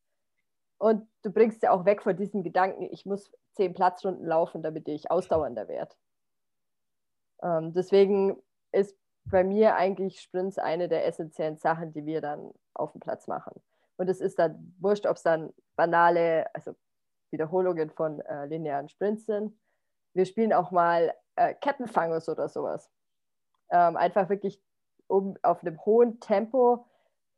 [0.83, 4.89] Und du bringst ja auch weg von diesem Gedanken, ich muss zehn Platzrunden laufen, damit
[4.89, 5.95] ich ausdauernder werde.
[7.41, 12.91] Ähm, deswegen ist bei mir eigentlich Sprints eine der essentiellen Sachen, die wir dann auf
[12.91, 13.63] dem Platz machen.
[13.97, 16.75] Und es ist dann wurscht, ob es dann banale, also
[17.31, 19.57] Wiederholungen von äh, linearen Sprints sind.
[20.15, 22.91] Wir spielen auch mal äh, Kettenfangers oder sowas.
[23.71, 24.61] Ähm, einfach wirklich,
[25.07, 26.89] um auf einem hohen Tempo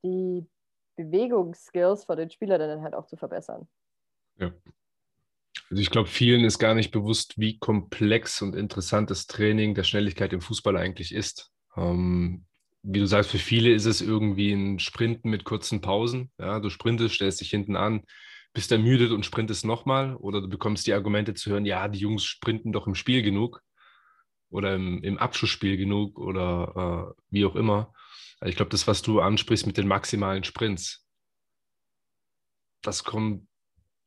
[0.02, 0.48] die
[0.96, 3.68] Bewegungsskills von den Spielerinnen halt auch zu verbessern.
[4.38, 4.52] Ja.
[5.70, 9.84] Also ich glaube, vielen ist gar nicht bewusst, wie komplex und interessant das Training der
[9.84, 11.50] Schnelligkeit im Fußball eigentlich ist.
[11.76, 12.44] Ähm,
[12.82, 16.30] wie du sagst, für viele ist es irgendwie ein Sprinten mit kurzen Pausen.
[16.38, 18.02] Ja, du sprintest, stellst dich hinten an,
[18.52, 20.16] bist ermüdet und sprintest nochmal.
[20.16, 23.62] Oder du bekommst die Argumente zu hören, ja, die Jungs sprinten doch im Spiel genug
[24.50, 27.92] oder im, im Abschussspiel genug oder äh, wie auch immer.
[28.40, 31.06] Also ich glaube, das, was du ansprichst mit den maximalen Sprints,
[32.82, 33.46] das kommt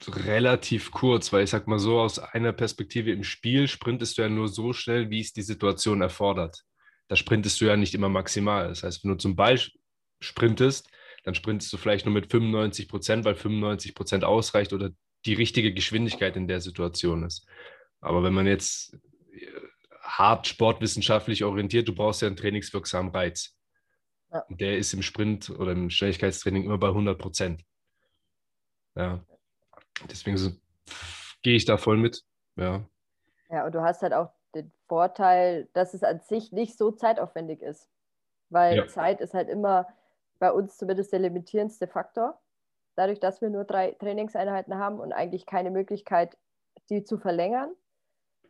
[0.05, 4.29] relativ kurz, weil ich sag mal so, aus einer Perspektive im Spiel sprintest du ja
[4.29, 6.63] nur so schnell, wie es die Situation erfordert.
[7.07, 8.67] Da sprintest du ja nicht immer maximal.
[8.67, 9.59] Das heißt, wenn du zum Ball
[10.19, 10.89] sprintest,
[11.23, 14.91] dann sprintest du vielleicht nur mit 95 Prozent, weil 95 Prozent ausreicht oder
[15.25, 17.47] die richtige Geschwindigkeit in der Situation ist.
[18.01, 18.93] Aber wenn man jetzt
[19.33, 19.47] äh,
[20.01, 23.56] hart sportwissenschaftlich orientiert, du brauchst ja einen trainingswirksamen Reiz.
[24.31, 24.45] Ja.
[24.49, 27.63] Der ist im Sprint oder im Schnelligkeitstraining immer bei 100 Prozent.
[28.95, 29.23] Ja.
[30.09, 30.51] Deswegen so,
[31.41, 32.23] gehe ich da voll mit.
[32.55, 32.83] Ja.
[33.49, 37.61] Ja, und du hast halt auch den Vorteil, dass es an sich nicht so zeitaufwendig
[37.61, 37.89] ist.
[38.49, 38.87] Weil ja.
[38.87, 39.87] Zeit ist halt immer
[40.39, 42.39] bei uns zumindest der limitierendste Faktor.
[42.95, 46.37] Dadurch, dass wir nur drei Trainingseinheiten haben und eigentlich keine Möglichkeit,
[46.89, 47.71] die zu verlängern.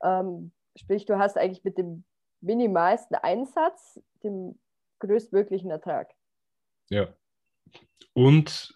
[0.02, 2.04] Ähm, sprich, du hast eigentlich mit dem
[2.42, 4.60] minimalsten Einsatz den
[5.00, 6.12] größtmöglichen Ertrag.
[6.90, 7.14] Ja.
[8.14, 8.74] Und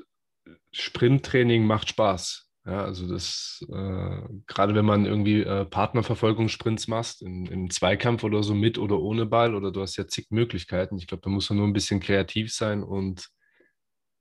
[0.71, 2.51] Sprinttraining macht Spaß.
[2.65, 8.43] Ja, also das, äh, gerade wenn man irgendwie äh, Partnerverfolgungssprints machst, in, im Zweikampf oder
[8.43, 10.97] so mit oder ohne Ball, oder du hast ja zig Möglichkeiten.
[10.97, 13.29] Ich glaube, da muss man nur ein bisschen kreativ sein und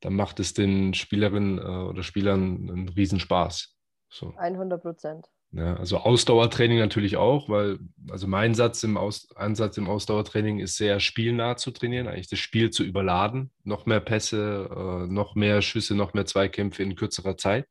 [0.01, 3.77] dann macht es den Spielerinnen äh, oder Spielern einen Riesenspaß.
[4.09, 4.35] So.
[4.37, 5.27] 100 Prozent.
[5.53, 10.77] Ja, also Ausdauertraining natürlich auch, weil also mein Satz im Aus, Ansatz im Ausdauertraining ist
[10.77, 15.61] sehr spielnah zu trainieren, eigentlich das Spiel zu überladen, noch mehr Pässe, äh, noch mehr
[15.61, 17.67] Schüsse, noch mehr Zweikämpfe in kürzerer Zeit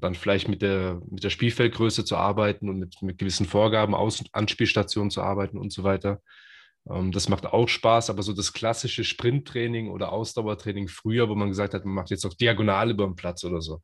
[0.00, 4.24] dann vielleicht mit der, mit der Spielfeldgröße zu arbeiten und mit, mit gewissen Vorgaben, Aus
[4.32, 6.20] Anspielstationen zu arbeiten und so weiter.
[6.88, 11.48] Ähm, das macht auch Spaß, aber so das klassische Sprinttraining oder Ausdauertraining früher, wo man
[11.48, 13.82] gesagt hat, man macht jetzt auch diagonal über den Platz oder so.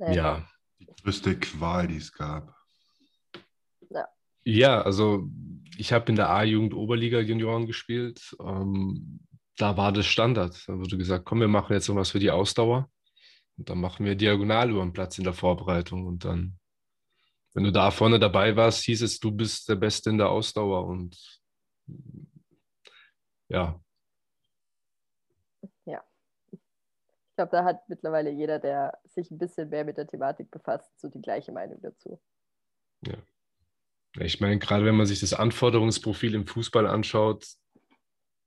[0.00, 0.48] Ähm, ja.
[0.80, 2.54] Die größte Qual, die es gab.
[3.90, 4.06] Ja,
[4.44, 5.28] ja also
[5.76, 8.36] ich habe in der A-Jugend Oberliga Junioren gespielt.
[8.40, 9.20] Ähm,
[9.56, 10.62] da war das Standard.
[10.66, 12.90] Da wurde gesagt, komm, wir machen jetzt irgendwas für die Ausdauer.
[13.56, 16.06] Und dann machen wir diagonal über den Platz in der Vorbereitung.
[16.06, 16.58] Und dann,
[17.54, 20.86] wenn du da vorne dabei warst, hieß es, du bist der Beste in der Ausdauer.
[20.86, 21.16] Und.
[23.48, 23.80] Ja.
[27.34, 30.88] Ich glaube, da hat mittlerweile jeder, der sich ein bisschen mehr mit der Thematik befasst,
[31.00, 32.20] so die gleiche Meinung dazu.
[33.04, 33.14] Ja.
[34.20, 37.44] Ich meine, gerade wenn man sich das Anforderungsprofil im Fußball anschaut,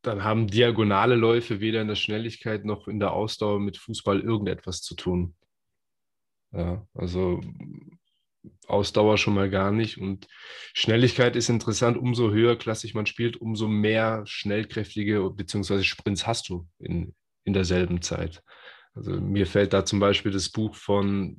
[0.04, 4.82] dann haben diagonale Läufe weder in der Schnelligkeit noch in der Ausdauer mit Fußball irgendetwas
[4.82, 5.36] zu tun.
[6.54, 7.42] Ja, also
[8.68, 9.98] Ausdauer schon mal gar nicht.
[9.98, 10.30] Und
[10.74, 15.84] Schnelligkeit ist interessant, umso höher klassisch man spielt, umso mehr schnellkräftige bzw.
[15.84, 17.14] Sprints hast du in,
[17.44, 18.42] in derselben Zeit.
[18.98, 21.38] Also mir fällt da zum Beispiel das Buch von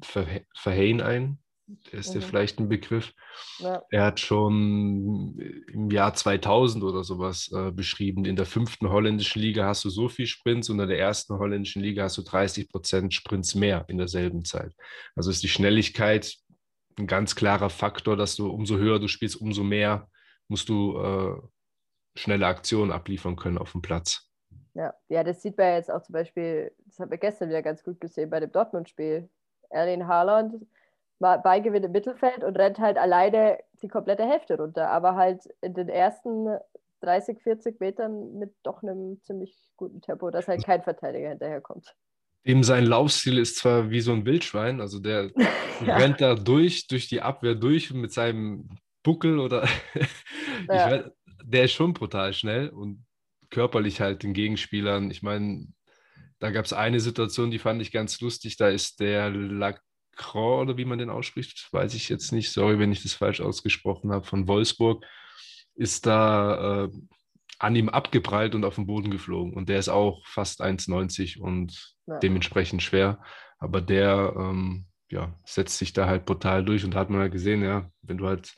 [0.55, 2.21] Verheyen ein, Der ist mhm.
[2.21, 3.13] dir vielleicht ein Begriff.
[3.59, 3.83] Ja.
[3.91, 5.37] Er hat schon
[5.73, 10.09] im Jahr 2000 oder sowas äh, beschrieben, in der fünften holländischen Liga hast du so
[10.09, 13.99] viel Sprints und in der ersten holländischen Liga hast du 30 Prozent Sprints mehr in
[13.99, 14.73] derselben Zeit.
[15.17, 16.37] Also ist die Schnelligkeit
[16.97, 20.09] ein ganz klarer Faktor, dass du umso höher du spielst, umso mehr
[20.47, 21.37] musst du äh,
[22.15, 24.28] schnelle Aktionen abliefern können auf dem Platz.
[24.79, 24.95] Ja.
[25.09, 28.01] ja, das sieht man jetzt auch zum Beispiel, das haben wir gestern wieder ganz gut
[28.01, 29.29] gesehen bei dem Dortmund-Spiel.
[29.71, 30.55] Erling Haaland
[31.19, 35.89] Beigewinn im Mittelfeld und rennt halt alleine die komplette Hälfte runter, aber halt in den
[35.89, 36.47] ersten
[37.01, 41.97] 30, 40 Metern mit doch einem ziemlich guten Tempo, dass halt kein Verteidiger hinterherkommt.
[42.47, 45.31] Dem sein Laufstil ist zwar wie so ein Wildschwein, also der
[45.85, 45.97] ja.
[45.97, 48.69] rennt da durch, durch die Abwehr durch mit seinem
[49.03, 49.67] Buckel oder
[50.69, 50.91] ja.
[50.91, 51.11] weiß,
[51.43, 53.05] der ist schon brutal schnell und
[53.51, 55.11] körperlich halt den Gegenspielern.
[55.11, 55.69] Ich meine,
[56.39, 58.57] da gab es eine Situation, die fand ich ganz lustig.
[58.57, 62.51] Da ist der Lacroix oder wie man den ausspricht, weiß ich jetzt nicht.
[62.51, 65.05] Sorry, wenn ich das falsch ausgesprochen habe, von Wolfsburg,
[65.75, 66.91] ist da äh,
[67.59, 69.55] an ihm abgeprallt und auf den Boden geflogen.
[69.55, 72.19] Und der ist auch fast 1,90 und ja.
[72.19, 73.21] dementsprechend schwer.
[73.59, 77.33] Aber der ähm, ja, setzt sich da halt brutal durch und da hat man halt
[77.33, 78.55] gesehen, ja, wenn du halt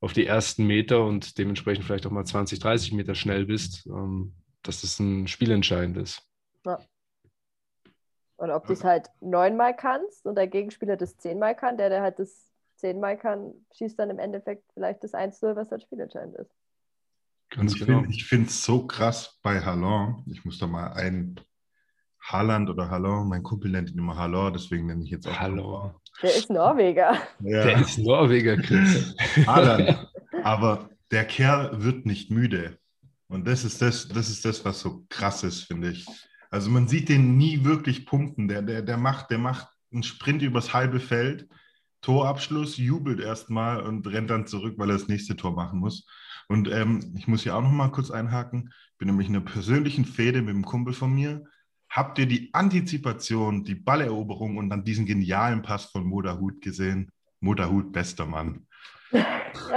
[0.00, 4.34] auf die ersten Meter und dementsprechend vielleicht auch mal 20, 30 Meter schnell bist, ähm,
[4.62, 6.22] dass das ein Spielentscheidend ist.
[6.64, 6.78] Ja.
[8.36, 12.02] Und ob du es halt neunmal kannst und der Gegenspieler das zehnmal kann, der, der
[12.02, 16.54] halt das zehnmal kann, schießt dann im Endeffekt vielleicht das 1-0, was halt spielentscheidend ist.
[17.50, 18.02] Ganz ich genau.
[18.02, 20.22] finde es so krass bei Hallon.
[20.26, 21.40] Ich muss da mal ein
[22.20, 25.94] Haaland oder Hallon, mein Kumpel nennt ihn immer Hallon, deswegen nenne ich jetzt auch Hallon.
[26.22, 27.18] Der ist Norweger.
[27.40, 27.64] Ja.
[27.64, 29.14] Der ist Norweger, Chris.
[29.46, 30.08] Haaland.
[30.42, 32.78] Aber der Kerl wird nicht müde.
[33.28, 36.06] Und das ist das, das ist das, was so krass ist, finde ich.
[36.50, 38.48] Also man sieht den nie wirklich punkten.
[38.48, 41.48] Der, der, der, macht, der macht einen Sprint übers halbe Feld,
[42.00, 46.06] Torabschluss, jubelt erstmal und rennt dann zurück, weil er das nächste Tor machen muss.
[46.48, 48.72] Und ähm, ich muss hier auch noch mal kurz einhaken.
[48.92, 51.44] Ich bin nämlich in einer persönlichen Fehde mit einem Kumpel von mir.
[51.90, 57.10] Habt ihr die Antizipation, die Balleroberung und dann diesen genialen Pass von Moderhut gesehen?
[57.40, 58.66] Moderhut, bester Mann.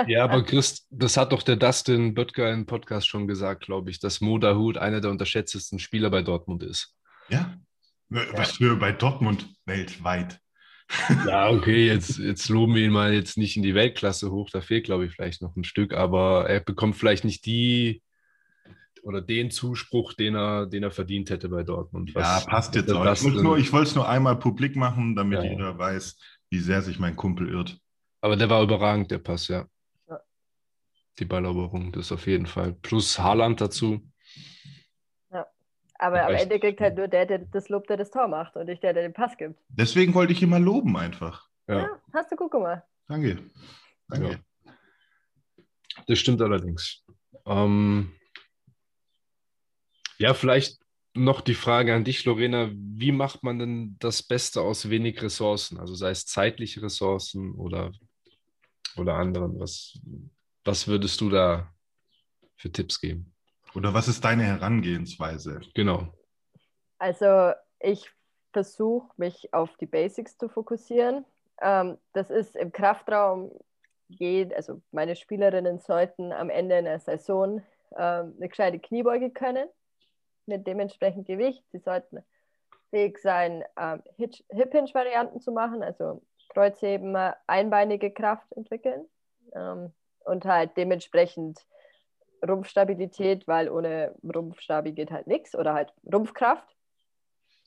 [0.07, 3.99] Ja, aber Chris, das hat doch der Dustin Böttger im Podcast schon gesagt, glaube ich,
[3.99, 6.95] dass Moderhut einer der unterschätztesten Spieler bei Dortmund ist.
[7.29, 7.55] Ja,
[8.09, 10.39] was für bei Dortmund weltweit.
[11.25, 14.59] Ja, okay, jetzt, jetzt loben wir ihn mal jetzt nicht in die Weltklasse hoch, da
[14.59, 18.01] fehlt, glaube ich, vielleicht noch ein Stück, aber er bekommt vielleicht nicht die
[19.03, 22.13] oder den Zuspruch, den er, den er verdient hätte bei Dortmund.
[22.15, 23.05] Was, ja, passt jetzt auch.
[23.57, 25.49] Ich wollte es nur, einmal publik machen, damit ja.
[25.49, 26.17] jeder weiß,
[26.49, 27.79] wie sehr sich mein Kumpel irrt.
[28.21, 29.65] Aber der war überragend, der Pass, ja.
[30.07, 30.19] ja.
[31.19, 32.73] Die Balleroberung, das auf jeden Fall.
[32.73, 34.01] Plus Haaland dazu.
[35.31, 35.47] Ja,
[35.97, 38.67] aber am Ende kriegt halt nur der, der das Lob, der das Tor macht und
[38.67, 39.59] nicht der, der den Pass gibt.
[39.69, 41.47] Deswegen wollte ich ihn mal loben einfach.
[41.67, 42.83] Ja, ja hast du gut gemacht.
[43.07, 43.39] Danke.
[44.07, 44.31] Danke.
[44.31, 44.73] Ja.
[46.07, 47.03] Das stimmt allerdings.
[47.45, 48.11] Ähm,
[50.21, 50.79] ja, vielleicht
[51.15, 52.69] noch die Frage an dich, Lorena.
[52.71, 55.79] Wie macht man denn das Beste aus wenig Ressourcen?
[55.79, 57.91] Also sei es zeitliche Ressourcen oder,
[58.97, 59.59] oder anderen.
[59.59, 59.99] Was,
[60.63, 61.73] was würdest du da
[62.55, 63.33] für Tipps geben?
[63.73, 65.61] Oder was ist deine Herangehensweise?
[65.73, 66.13] Genau.
[66.99, 68.07] Also ich
[68.53, 71.25] versuche mich auf die Basics zu fokussieren.
[71.61, 73.51] Ähm, das ist im Kraftraum
[74.09, 77.63] geht, also meine Spielerinnen sollten am Ende einer Saison
[77.97, 79.67] ähm, eine gescheite Kniebeuge können
[80.51, 81.63] mit dementsprechend Gewicht.
[81.71, 82.23] Sie sollten
[82.91, 87.15] fähig sein, ähm, Hip-Hinge-Varianten zu machen, also Kreuzheben,
[87.47, 89.07] einbeinige Kraft entwickeln
[89.53, 89.93] ähm,
[90.25, 91.65] und halt dementsprechend
[92.47, 96.75] Rumpfstabilität, weil ohne Rumpfstabi geht halt nichts oder halt Rumpfkraft.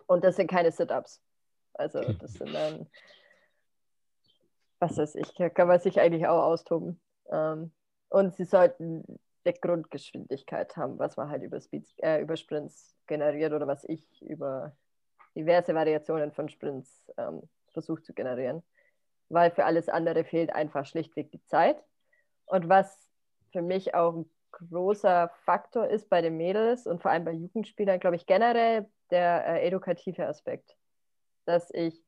[0.06, 1.22] Und das sind keine Sit-Ups.
[1.72, 2.86] Also das sind dann,
[4.78, 7.00] was weiß ich, kann man sich eigentlich auch austoben.
[7.30, 7.72] Ähm,
[8.08, 13.52] und sie sollten der Grundgeschwindigkeit haben, was man halt über, Speeds, äh, über Sprints generiert
[13.52, 14.76] oder was ich über
[15.34, 17.42] diverse Variationen von Sprints ähm,
[17.72, 18.62] versuche zu generieren.
[19.28, 21.82] Weil für alles andere fehlt einfach schlichtweg die Zeit.
[22.46, 23.10] Und was
[23.52, 28.00] für mich auch ein großer Faktor ist bei den Mädels und vor allem bei Jugendspielern,
[28.00, 30.76] glaube ich, generell der äh, edukative Aspekt.
[31.46, 32.03] Dass ich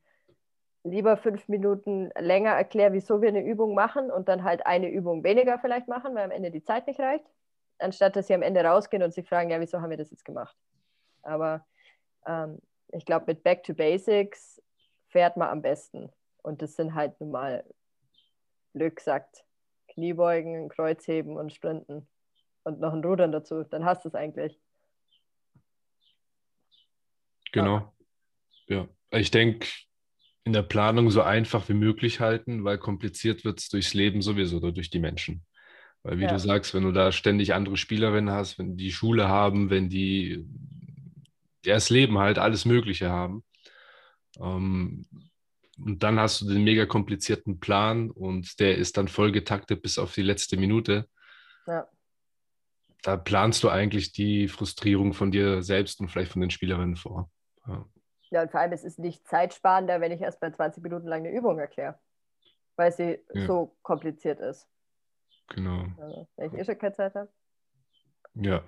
[0.91, 5.25] lieber fünf Minuten länger erkläre, wieso wir eine Übung machen und dann halt eine Übung
[5.25, 7.25] weniger vielleicht machen, weil am Ende die Zeit nicht reicht,
[7.79, 10.25] anstatt dass sie am Ende rausgehen und sich fragen, ja, wieso haben wir das jetzt
[10.25, 10.57] gemacht?
[11.23, 11.67] Aber
[12.27, 12.59] ähm,
[12.93, 14.63] ich glaube, mit Back to Basics
[15.09, 16.11] fährt man am besten.
[16.43, 17.65] Und das sind halt nun mal,
[18.73, 19.45] Glück sagt,
[19.89, 22.07] Kniebeugen, Kreuzheben und Sprinten.
[22.63, 24.61] Und noch ein Rudern dazu, dann hast du es eigentlich.
[27.53, 27.93] Genau.
[28.67, 29.67] Ja, ich denke,
[30.47, 34.59] in der Planung so einfach wie möglich halten, weil kompliziert wird es durchs Leben sowieso
[34.59, 35.45] oder durch die Menschen.
[36.05, 36.33] Weil wie ja.
[36.33, 40.47] du sagst, wenn du da ständig andere Spielerinnen hast, wenn die Schule haben, wenn die
[41.65, 43.43] das Leben halt, alles Mögliche haben.
[44.41, 45.09] Ähm,
[45.81, 49.99] und dann hast du den mega komplizierten Plan und der ist dann voll getaktet bis
[49.99, 51.09] auf die letzte Minute.
[51.67, 51.89] Ja.
[53.03, 57.33] Da planst du eigentlich die Frustrierung von dir selbst und vielleicht von den Spielerinnen vor.
[57.67, 57.85] Ja.
[58.31, 61.21] Ja, und vor allem, es ist nicht zeitsparender, wenn ich erst mal 20 Minuten lang
[61.21, 61.99] eine Übung erkläre,
[62.77, 63.47] weil sie ja.
[63.47, 64.67] so kompliziert ist.
[65.49, 65.87] Genau.
[65.99, 67.31] Also, wenn ich eh schon keine Zeit habe.
[68.35, 68.63] Ja.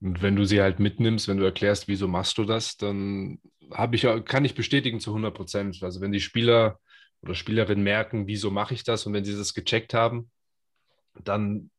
[0.00, 3.40] Und wenn du sie halt mitnimmst, wenn du erklärst, wieso machst du das, dann
[3.72, 5.82] habe ich, kann ich bestätigen zu 100 Prozent.
[5.82, 6.78] Also wenn die Spieler
[7.22, 10.30] oder Spielerinnen merken, wieso mache ich das und wenn sie das gecheckt haben,
[11.24, 11.70] dann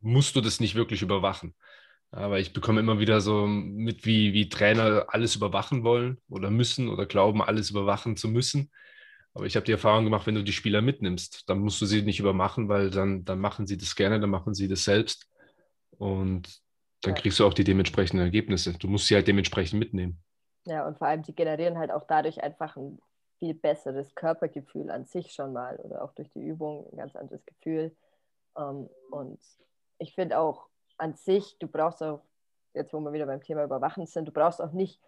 [0.00, 1.54] musst du das nicht wirklich überwachen.
[2.14, 6.88] Aber ich bekomme immer wieder so mit, wie, wie Trainer alles überwachen wollen oder müssen
[6.88, 8.70] oder glauben, alles überwachen zu müssen.
[9.34, 12.02] Aber ich habe die Erfahrung gemacht, wenn du die Spieler mitnimmst, dann musst du sie
[12.02, 15.28] nicht übermachen, weil dann, dann machen sie das gerne, dann machen sie das selbst.
[15.98, 16.62] Und
[17.02, 18.74] dann kriegst du auch die dementsprechenden Ergebnisse.
[18.74, 20.22] Du musst sie halt dementsprechend mitnehmen.
[20.66, 23.00] Ja, und vor allem, die generieren halt auch dadurch einfach ein
[23.40, 27.44] viel besseres Körpergefühl an sich schon mal oder auch durch die Übung ein ganz anderes
[27.44, 27.96] Gefühl.
[28.56, 29.40] Ähm, und
[29.98, 30.68] ich finde auch,
[31.04, 32.22] an sich, du brauchst auch,
[32.72, 34.98] jetzt wo wir wieder beim Thema Überwachen sind, du brauchst auch nicht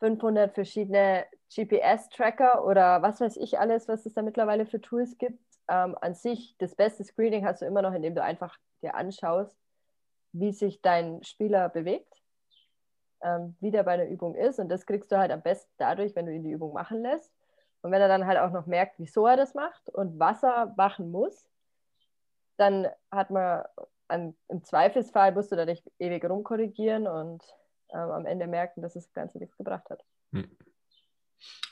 [0.00, 1.24] 500 verschiedene
[1.54, 5.42] GPS-Tracker oder was weiß ich alles, was es da mittlerweile für Tools gibt.
[5.68, 9.56] Ähm, an sich, das beste Screening hast du immer noch, indem du einfach dir anschaust,
[10.32, 12.22] wie sich dein Spieler bewegt,
[13.22, 14.58] ähm, wie der bei einer Übung ist.
[14.58, 17.32] Und das kriegst du halt am besten dadurch, wenn du ihn die Übung machen lässt.
[17.82, 20.74] Und wenn er dann halt auch noch merkt, wieso er das macht und was er
[20.76, 21.48] machen muss,
[22.58, 23.64] dann hat man
[24.10, 27.42] an, im Zweifelsfall musst du da nicht ewig rumkorrigieren und
[27.92, 30.04] ähm, am Ende merken, dass das Ganze nichts gebracht hat.
[30.32, 30.56] Hm.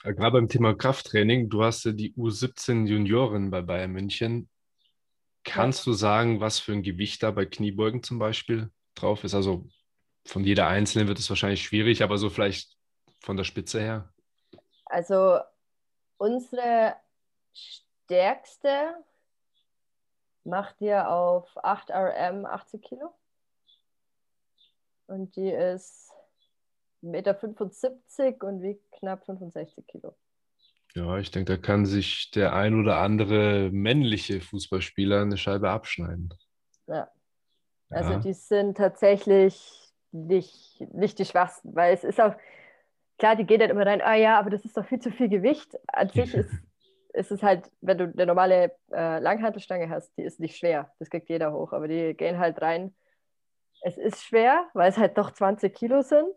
[0.02, 4.48] Gerade beim Thema Krafttraining, du hast ja die U17 Junioren bei Bayern München.
[5.44, 5.92] Kannst ja.
[5.92, 9.34] du sagen, was für ein Gewicht da bei Kniebeugen zum Beispiel drauf ist?
[9.34, 9.66] Also
[10.24, 12.76] von jeder Einzelnen wird es wahrscheinlich schwierig, aber so vielleicht
[13.20, 14.12] von der Spitze her?
[14.86, 15.38] Also
[16.16, 16.96] unsere
[17.52, 18.94] stärkste
[20.48, 23.14] macht dir auf 8 RM 80 Kilo.
[25.06, 26.12] Und die ist
[27.02, 27.90] 1,75
[28.30, 30.16] Meter und wiegt knapp 65 Kilo.
[30.94, 36.34] Ja, ich denke, da kann sich der ein oder andere männliche Fußballspieler eine Scheibe abschneiden.
[36.86, 37.10] Ja.
[37.90, 38.18] Also ja.
[38.18, 42.34] die sind tatsächlich nicht, nicht die Schwachsten, weil es ist auch,
[43.18, 45.28] klar, die gehen dann immer rein, ah ja, aber das ist doch viel zu viel
[45.28, 45.78] Gewicht.
[45.88, 46.50] An sich ist
[47.12, 50.92] ist es halt, wenn du eine normale äh, Langhantelstange hast, die ist nicht schwer.
[50.98, 52.94] Das kriegt jeder hoch, aber die gehen halt rein.
[53.82, 56.28] Es ist schwer, weil es halt doch 20 Kilo sind.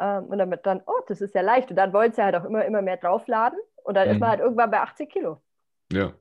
[0.00, 1.70] Ähm, und damit dann, oh, das ist ja leicht.
[1.70, 3.58] Und dann wollen sie halt auch immer, immer mehr draufladen.
[3.84, 4.14] Und dann mhm.
[4.14, 5.42] ist man halt irgendwann bei 80 Kilo.
[5.92, 6.12] Ja.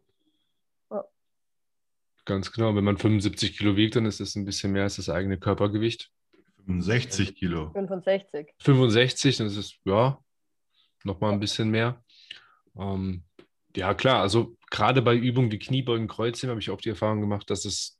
[0.89, 1.01] Oh.
[2.25, 2.75] Ganz genau.
[2.75, 6.11] Wenn man 75 Kilo wiegt, dann ist es ein bisschen mehr als das eigene Körpergewicht.
[6.65, 7.71] 65 Kilo.
[7.71, 8.53] 65.
[8.59, 10.19] 65, dann ist es, ja,
[11.03, 12.03] nochmal ein bisschen mehr.
[12.77, 13.23] Ähm,
[13.77, 14.21] ja, klar.
[14.21, 17.99] Also gerade bei Übungen wie Kniebeugen, Kreuzheben habe ich auch die Erfahrung gemacht, dass es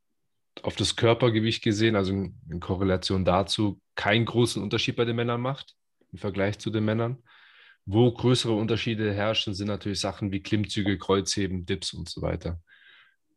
[0.64, 5.76] auf das Körpergewicht gesehen, also in, Korrelation dazu, keinen großen Unterschied bei den Männern macht
[6.12, 7.22] im Vergleich zu den Männern.
[7.86, 12.60] Wo größere Unterschiede herrschen, sind natürlich Sachen wie Klimmzüge, Kreuzheben, Dips und so weiter.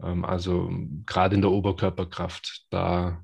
[0.03, 0.71] Ähm, also
[1.05, 3.23] gerade in der Oberkörperkraft, da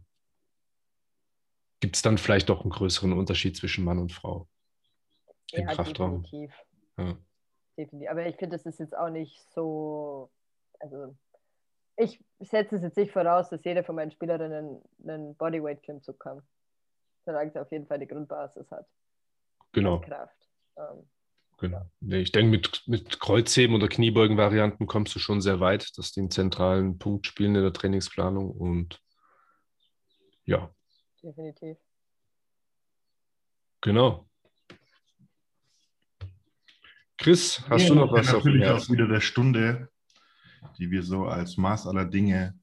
[1.81, 4.47] gibt es dann vielleicht doch einen größeren Unterschied zwischen Mann und Frau
[5.53, 6.23] im ja, Kraftraum.
[6.23, 6.55] Definitiv.
[6.99, 7.17] Ja
[7.77, 8.11] definitiv.
[8.11, 10.31] Aber ich finde, das ist jetzt auch nicht so.
[10.81, 11.17] Also,
[11.97, 16.43] ich setze es jetzt nicht voraus, dass jede von meinen Spielerinnen einen Bodyweight-Klimmzug kann.
[17.25, 18.87] Solange sie auf jeden Fall die Grundbasis hat.
[19.73, 20.01] Genau.
[20.01, 20.49] Kraft.
[20.77, 21.09] Ähm,
[21.59, 21.83] genau.
[22.01, 22.19] Ja.
[22.19, 26.31] Ich denke, mit, mit Kreuzheben oder Kniebeugen-Varianten kommst du schon sehr weit, dass die einen
[26.31, 29.03] zentralen Punkt spielen in der Trainingsplanung und
[30.45, 30.71] ja.
[31.23, 31.79] Definitiv.
[33.81, 34.29] Genau.
[37.19, 38.33] Chris, hast ja, du noch was?
[38.33, 39.89] Natürlich auf auch wieder der Stunde,
[40.79, 42.59] die wir so als Maß aller Dinge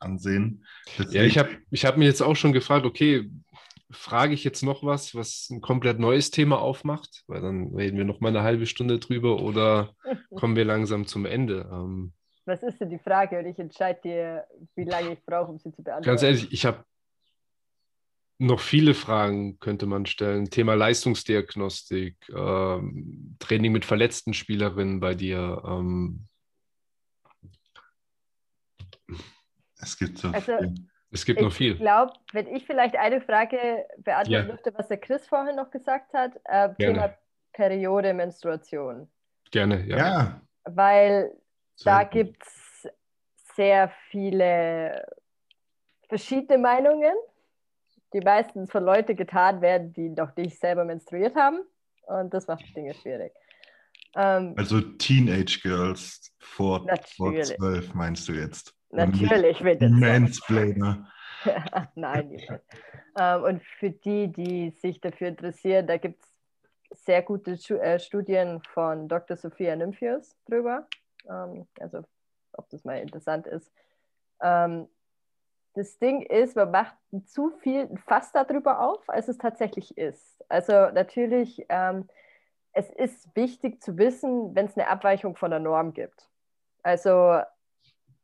[0.00, 0.64] ansehen.
[0.98, 3.30] Deswegen ja, ich habe ich hab mir jetzt auch schon gefragt, okay,
[3.90, 7.22] frage ich jetzt noch was, was ein komplett neues Thema aufmacht?
[7.26, 9.94] Weil dann reden wir noch mal eine halbe Stunde drüber oder
[10.34, 11.68] kommen wir langsam zum Ende?
[11.70, 12.12] Ähm,
[12.44, 13.38] was ist denn die Frage?
[13.38, 14.44] Und ich entscheide dir,
[14.74, 16.06] wie lange ich brauche, um sie zu beantworten.
[16.06, 16.84] Ganz ehrlich, ich habe
[18.42, 20.50] noch viele Fragen könnte man stellen.
[20.50, 25.62] Thema Leistungsdiagnostik, ähm, Training mit verletzten Spielerinnen bei dir.
[25.64, 26.26] Ähm.
[29.80, 30.74] Es gibt so also, viel.
[31.10, 31.72] Es gibt noch viel.
[31.72, 34.42] Ich glaube, wenn ich vielleicht eine Frage beantworten ja.
[34.42, 37.14] dürfte, was der Chris vorhin noch gesagt hat, äh, Thema
[37.52, 39.08] Periode, Menstruation.
[39.50, 39.96] Gerne, ja.
[39.96, 41.32] Ja, Weil
[41.76, 42.88] Sehr da gibt es
[43.54, 45.06] sehr viele
[46.08, 47.14] verschiedene Meinungen,
[48.12, 51.60] die meistens von Leuten getan werden, die noch nicht selber menstruiert haben.
[52.06, 53.32] Und das macht die Dinge schwierig.
[54.14, 56.86] Ähm, also Teenage Girls vor.
[56.86, 58.74] 12 meinst du jetzt?
[58.92, 59.88] natürlich so.
[59.88, 61.08] Mansplainer.
[61.94, 62.62] Nein, niemals.
[63.18, 68.62] Ähm, und für die, die sich dafür interessieren, da gibt es sehr gute äh, Studien
[68.62, 69.36] von Dr.
[69.36, 70.86] Sophia Nymphius drüber.
[71.28, 72.04] Ähm, also,
[72.52, 73.72] ob das mal interessant ist.
[74.40, 74.88] Ähm,
[75.74, 76.94] das Ding ist, man macht
[77.26, 80.44] zu viel Fass darüber auf, als es tatsächlich ist.
[80.48, 82.08] Also, natürlich, ähm,
[82.72, 86.28] es ist wichtig zu wissen, wenn es eine Abweichung von der Norm gibt.
[86.82, 87.40] Also,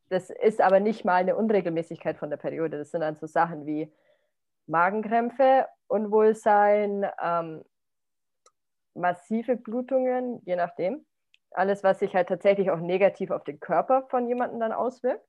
[0.09, 2.77] das ist aber nicht mal eine Unregelmäßigkeit von der Periode.
[2.77, 3.91] Das sind dann so Sachen wie
[4.67, 7.63] Magenkrämpfe, Unwohlsein, ähm,
[8.95, 11.05] massive Blutungen, je nachdem.
[11.51, 15.28] Alles, was sich halt tatsächlich auch negativ auf den Körper von jemandem dann auswirkt.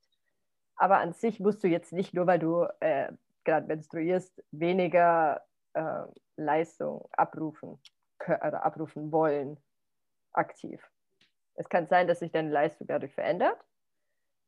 [0.81, 3.13] Aber an sich musst du jetzt nicht, nur weil du äh,
[3.45, 5.43] gerade menstruierst, weniger
[5.75, 6.05] äh,
[6.37, 7.79] Leistung abrufen
[8.27, 9.59] oder abrufen wollen,
[10.33, 10.83] aktiv.
[11.55, 13.59] Es kann sein, dass sich deine Leistung dadurch verändert.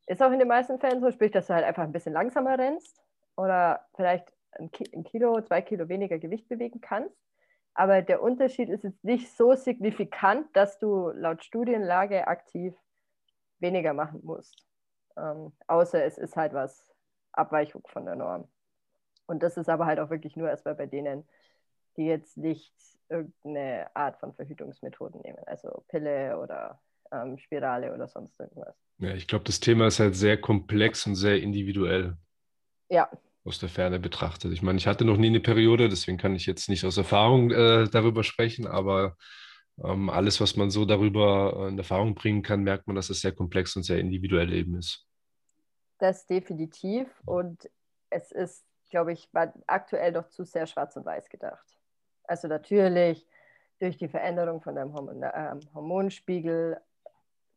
[0.07, 2.57] Ist auch in den meisten Fällen so, sprich, dass du halt einfach ein bisschen langsamer
[2.57, 2.99] rennst
[3.37, 7.15] oder vielleicht ein Kilo, zwei Kilo weniger Gewicht bewegen kannst.
[7.75, 12.73] Aber der Unterschied ist jetzt nicht so signifikant, dass du laut Studienlage aktiv
[13.59, 14.72] weniger machen musst.
[15.17, 16.93] Ähm, außer es ist halt was
[17.33, 18.47] Abweichung von der Norm.
[19.27, 21.27] Und das ist aber halt auch wirklich nur erstmal bei denen,
[21.97, 22.73] die jetzt nicht
[23.09, 28.75] irgendeine Art von Verhütungsmethoden nehmen, also Pille oder ähm, Spirale oder sonst irgendwas.
[28.97, 32.17] Ja, ich glaube, das Thema ist halt sehr komplex und sehr individuell
[32.89, 33.09] Ja,
[33.43, 34.53] aus der Ferne betrachtet.
[34.53, 37.51] Ich meine, ich hatte noch nie eine Periode, deswegen kann ich jetzt nicht aus Erfahrung
[37.51, 39.17] äh, darüber sprechen, aber
[39.81, 43.21] ähm, alles, was man so darüber äh, in Erfahrung bringen kann, merkt man, dass es
[43.21, 45.07] sehr komplex und sehr individuell eben ist.
[45.99, 47.07] das definitiv.
[47.25, 47.69] Und
[48.09, 49.29] es ist, glaube ich,
[49.67, 51.65] aktuell noch zu sehr schwarz und weiß gedacht.
[52.25, 53.25] Also natürlich
[53.79, 56.79] durch die Veränderung von deinem Hormon, ähm, Hormonspiegel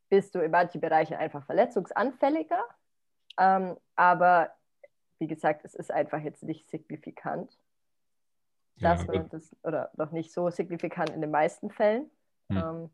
[0.08, 2.62] bist du in manchen Bereichen einfach verletzungsanfälliger.
[3.38, 4.52] Ähm, aber
[5.18, 7.58] wie gesagt, es ist einfach jetzt nicht signifikant,
[8.76, 12.10] Ja, dass man das, oder noch nicht so signifikant in den meisten Fällen.
[12.50, 12.56] Hm.
[12.56, 12.90] Ähm,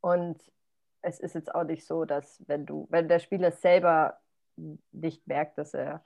[0.00, 0.40] und
[1.02, 4.18] es ist jetzt auch nicht so, dass wenn du, wenn der Spieler selber
[4.92, 6.04] nicht merkt, dass er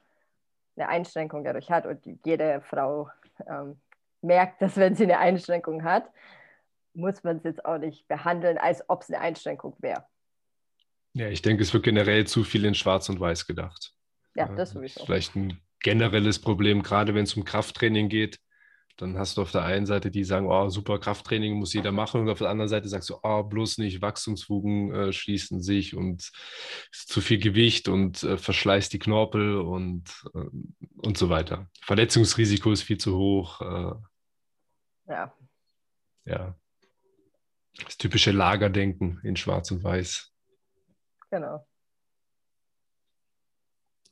[0.76, 3.10] eine Einschränkung dadurch hat und jede Frau
[3.46, 3.80] ähm,
[4.20, 6.10] merkt, dass wenn sie eine Einschränkung hat,
[6.94, 10.04] muss man es jetzt auch nicht behandeln, als ob es eine Einschränkung wäre.
[11.12, 13.94] ja, ich denke, es wird generell zu viel in Schwarz und Weiß gedacht.
[14.34, 15.04] Ja, das sowieso.
[15.04, 18.38] vielleicht ein generelles Problem, gerade wenn es um Krafttraining geht.
[18.96, 22.20] Dann hast du auf der einen Seite die sagen, oh, super Krafttraining muss jeder machen.
[22.20, 26.32] Und auf der anderen Seite sagst du, oh, bloß nicht, Wachstumsfugen äh, schließen sich und
[26.90, 30.48] zu viel Gewicht und äh, verschleißt die Knorpel und, äh,
[30.96, 31.70] und so weiter.
[31.80, 33.60] Verletzungsrisiko ist viel zu hoch.
[33.60, 33.94] Äh,
[35.08, 35.32] Ja,
[36.24, 36.56] ja.
[37.84, 40.32] Das typische Lagerdenken in Schwarz und Weiß.
[41.30, 41.67] genau.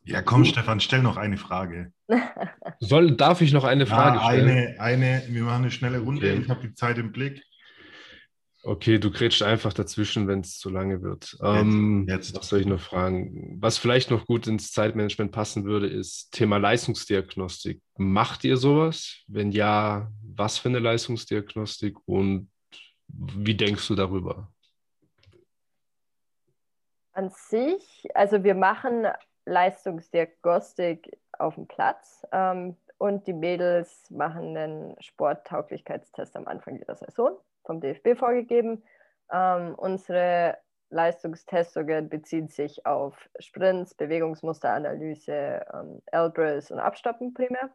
[0.07, 1.93] Ja, komm, Stefan, stell noch eine Frage.
[2.81, 4.49] Soll, darf ich noch eine Frage ja, stellen?
[4.49, 6.31] eine, eine, wir machen eine schnelle Runde.
[6.31, 6.41] Okay.
[6.43, 7.43] Ich habe die Zeit im Blick.
[8.63, 11.37] Okay, du grätscht einfach dazwischen, wenn es zu lange wird.
[11.43, 12.37] Ähm, jetzt.
[12.37, 13.59] Was soll ich noch fragen?
[13.61, 17.81] Was vielleicht noch gut ins Zeitmanagement passen würde, ist Thema Leistungsdiagnostik.
[17.97, 19.23] Macht ihr sowas?
[19.27, 22.51] Wenn ja, was für eine Leistungsdiagnostik und
[23.09, 24.53] wie denkst du darüber?
[27.13, 29.07] An sich, also wir machen
[29.47, 37.39] Leistungsdiagnostik auf dem Platz ähm, und die Mädels machen einen Sporttauglichkeitstest am Anfang jeder Saison
[37.65, 38.83] vom DFB vorgegeben.
[39.33, 40.59] Ähm, unsere
[40.91, 47.71] Leistungstestungen beziehen sich auf Sprints, Bewegungsmusteranalyse, ähm, und Abstoppen primär.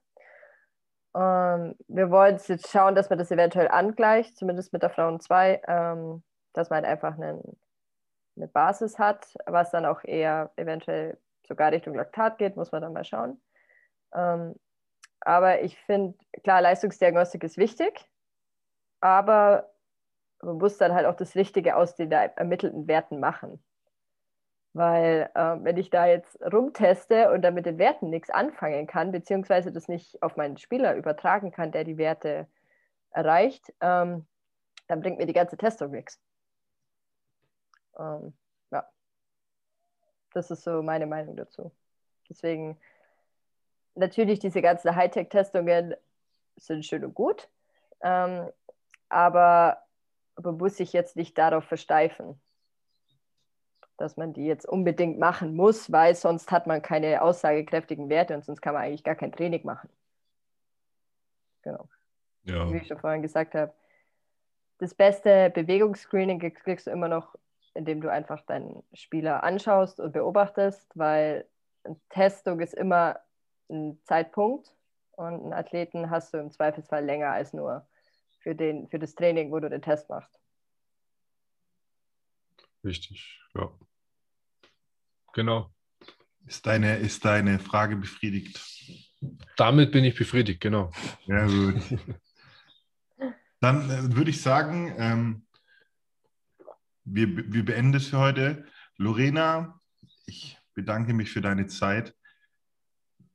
[1.13, 5.61] Ähm, wir wollen jetzt schauen, dass man das eventuell angleicht, zumindest mit der Frauen 2,
[5.67, 7.57] ähm, dass man halt einfach einen,
[8.37, 11.17] eine Basis hat, was dann auch eher eventuell
[11.51, 13.41] sogar Richtung Laktat geht, muss man dann mal schauen.
[14.15, 14.55] Ähm,
[15.19, 18.09] aber ich finde, klar, Leistungsdiagnostik ist wichtig,
[19.01, 19.69] aber
[20.41, 23.61] man muss dann halt auch das Richtige aus den ermittelten Werten machen.
[24.73, 29.11] Weil äh, wenn ich da jetzt rumteste und dann mit den Werten nichts anfangen kann,
[29.11, 32.47] beziehungsweise das nicht auf meinen Spieler übertragen kann, der die Werte
[33.11, 34.25] erreicht, ähm,
[34.87, 36.21] dann bringt mir die ganze Testung nichts.
[37.99, 38.33] Ähm,
[40.33, 41.71] das ist so meine Meinung dazu.
[42.29, 42.77] Deswegen,
[43.95, 45.95] natürlich, diese ganzen Hightech-Testungen
[46.55, 47.49] sind schön und gut.
[48.01, 48.49] Ähm,
[49.09, 49.83] aber
[50.41, 52.39] man muss sich jetzt nicht darauf versteifen,
[53.97, 58.43] dass man die jetzt unbedingt machen muss, weil sonst hat man keine aussagekräftigen Werte und
[58.45, 59.89] sonst kann man eigentlich gar kein Training machen.
[61.61, 61.87] Genau.
[62.43, 62.71] Ja.
[62.71, 63.73] Wie ich schon vorhin gesagt habe,
[64.79, 67.35] das beste Bewegungsscreening kriegst du immer noch,
[67.73, 71.47] indem du einfach deinen Spieler anschaust und beobachtest, weil
[71.83, 73.19] eine Testung ist immer
[73.69, 74.73] ein Zeitpunkt
[75.11, 77.87] und einen Athleten hast du im Zweifelsfall länger als nur
[78.39, 80.39] für, den, für das Training, wo du den Test machst.
[82.83, 83.71] Richtig, ja.
[85.33, 85.71] Genau.
[86.45, 88.59] Ist deine, ist deine Frage befriedigt?
[89.55, 90.91] Damit bin ich befriedigt, genau.
[91.25, 91.75] Ja, gut.
[93.61, 95.45] Dann äh, würde ich sagen, ähm,
[97.13, 98.65] wir, wir beenden es für heute.
[98.97, 99.79] Lorena,
[100.25, 102.15] ich bedanke mich für deine Zeit.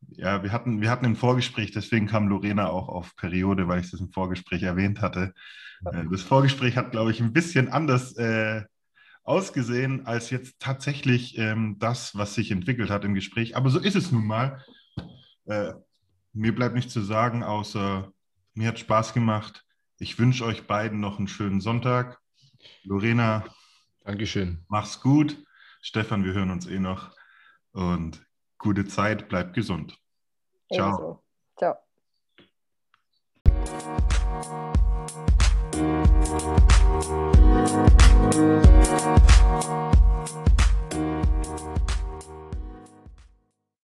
[0.08, 3.90] Ja, wir hatten, wir hatten ein Vorgespräch, deswegen kam Lorena auch auf Periode, weil ich
[3.90, 5.34] das im Vorgespräch erwähnt hatte.
[5.84, 8.62] Äh, das Vorgespräch hat, glaube ich, ein bisschen anders äh,
[9.24, 13.56] ausgesehen als jetzt tatsächlich ähm, das, was sich entwickelt hat im Gespräch.
[13.56, 14.64] Aber so ist es nun mal.
[15.46, 15.72] Äh,
[16.32, 18.12] mir bleibt nichts zu sagen, außer
[18.54, 19.64] mir hat Spaß gemacht.
[19.98, 22.20] Ich wünsche euch beiden noch einen schönen Sonntag.
[22.84, 23.44] Lorena,
[24.07, 24.64] Dankeschön.
[24.68, 25.36] Mach's gut.
[25.82, 27.11] Stefan, wir hören uns eh noch.
[27.72, 28.24] Und
[28.57, 29.98] gute Zeit, bleib gesund.
[30.72, 30.88] Ciao.
[30.94, 31.24] Ebenso.
[31.59, 31.76] Ciao.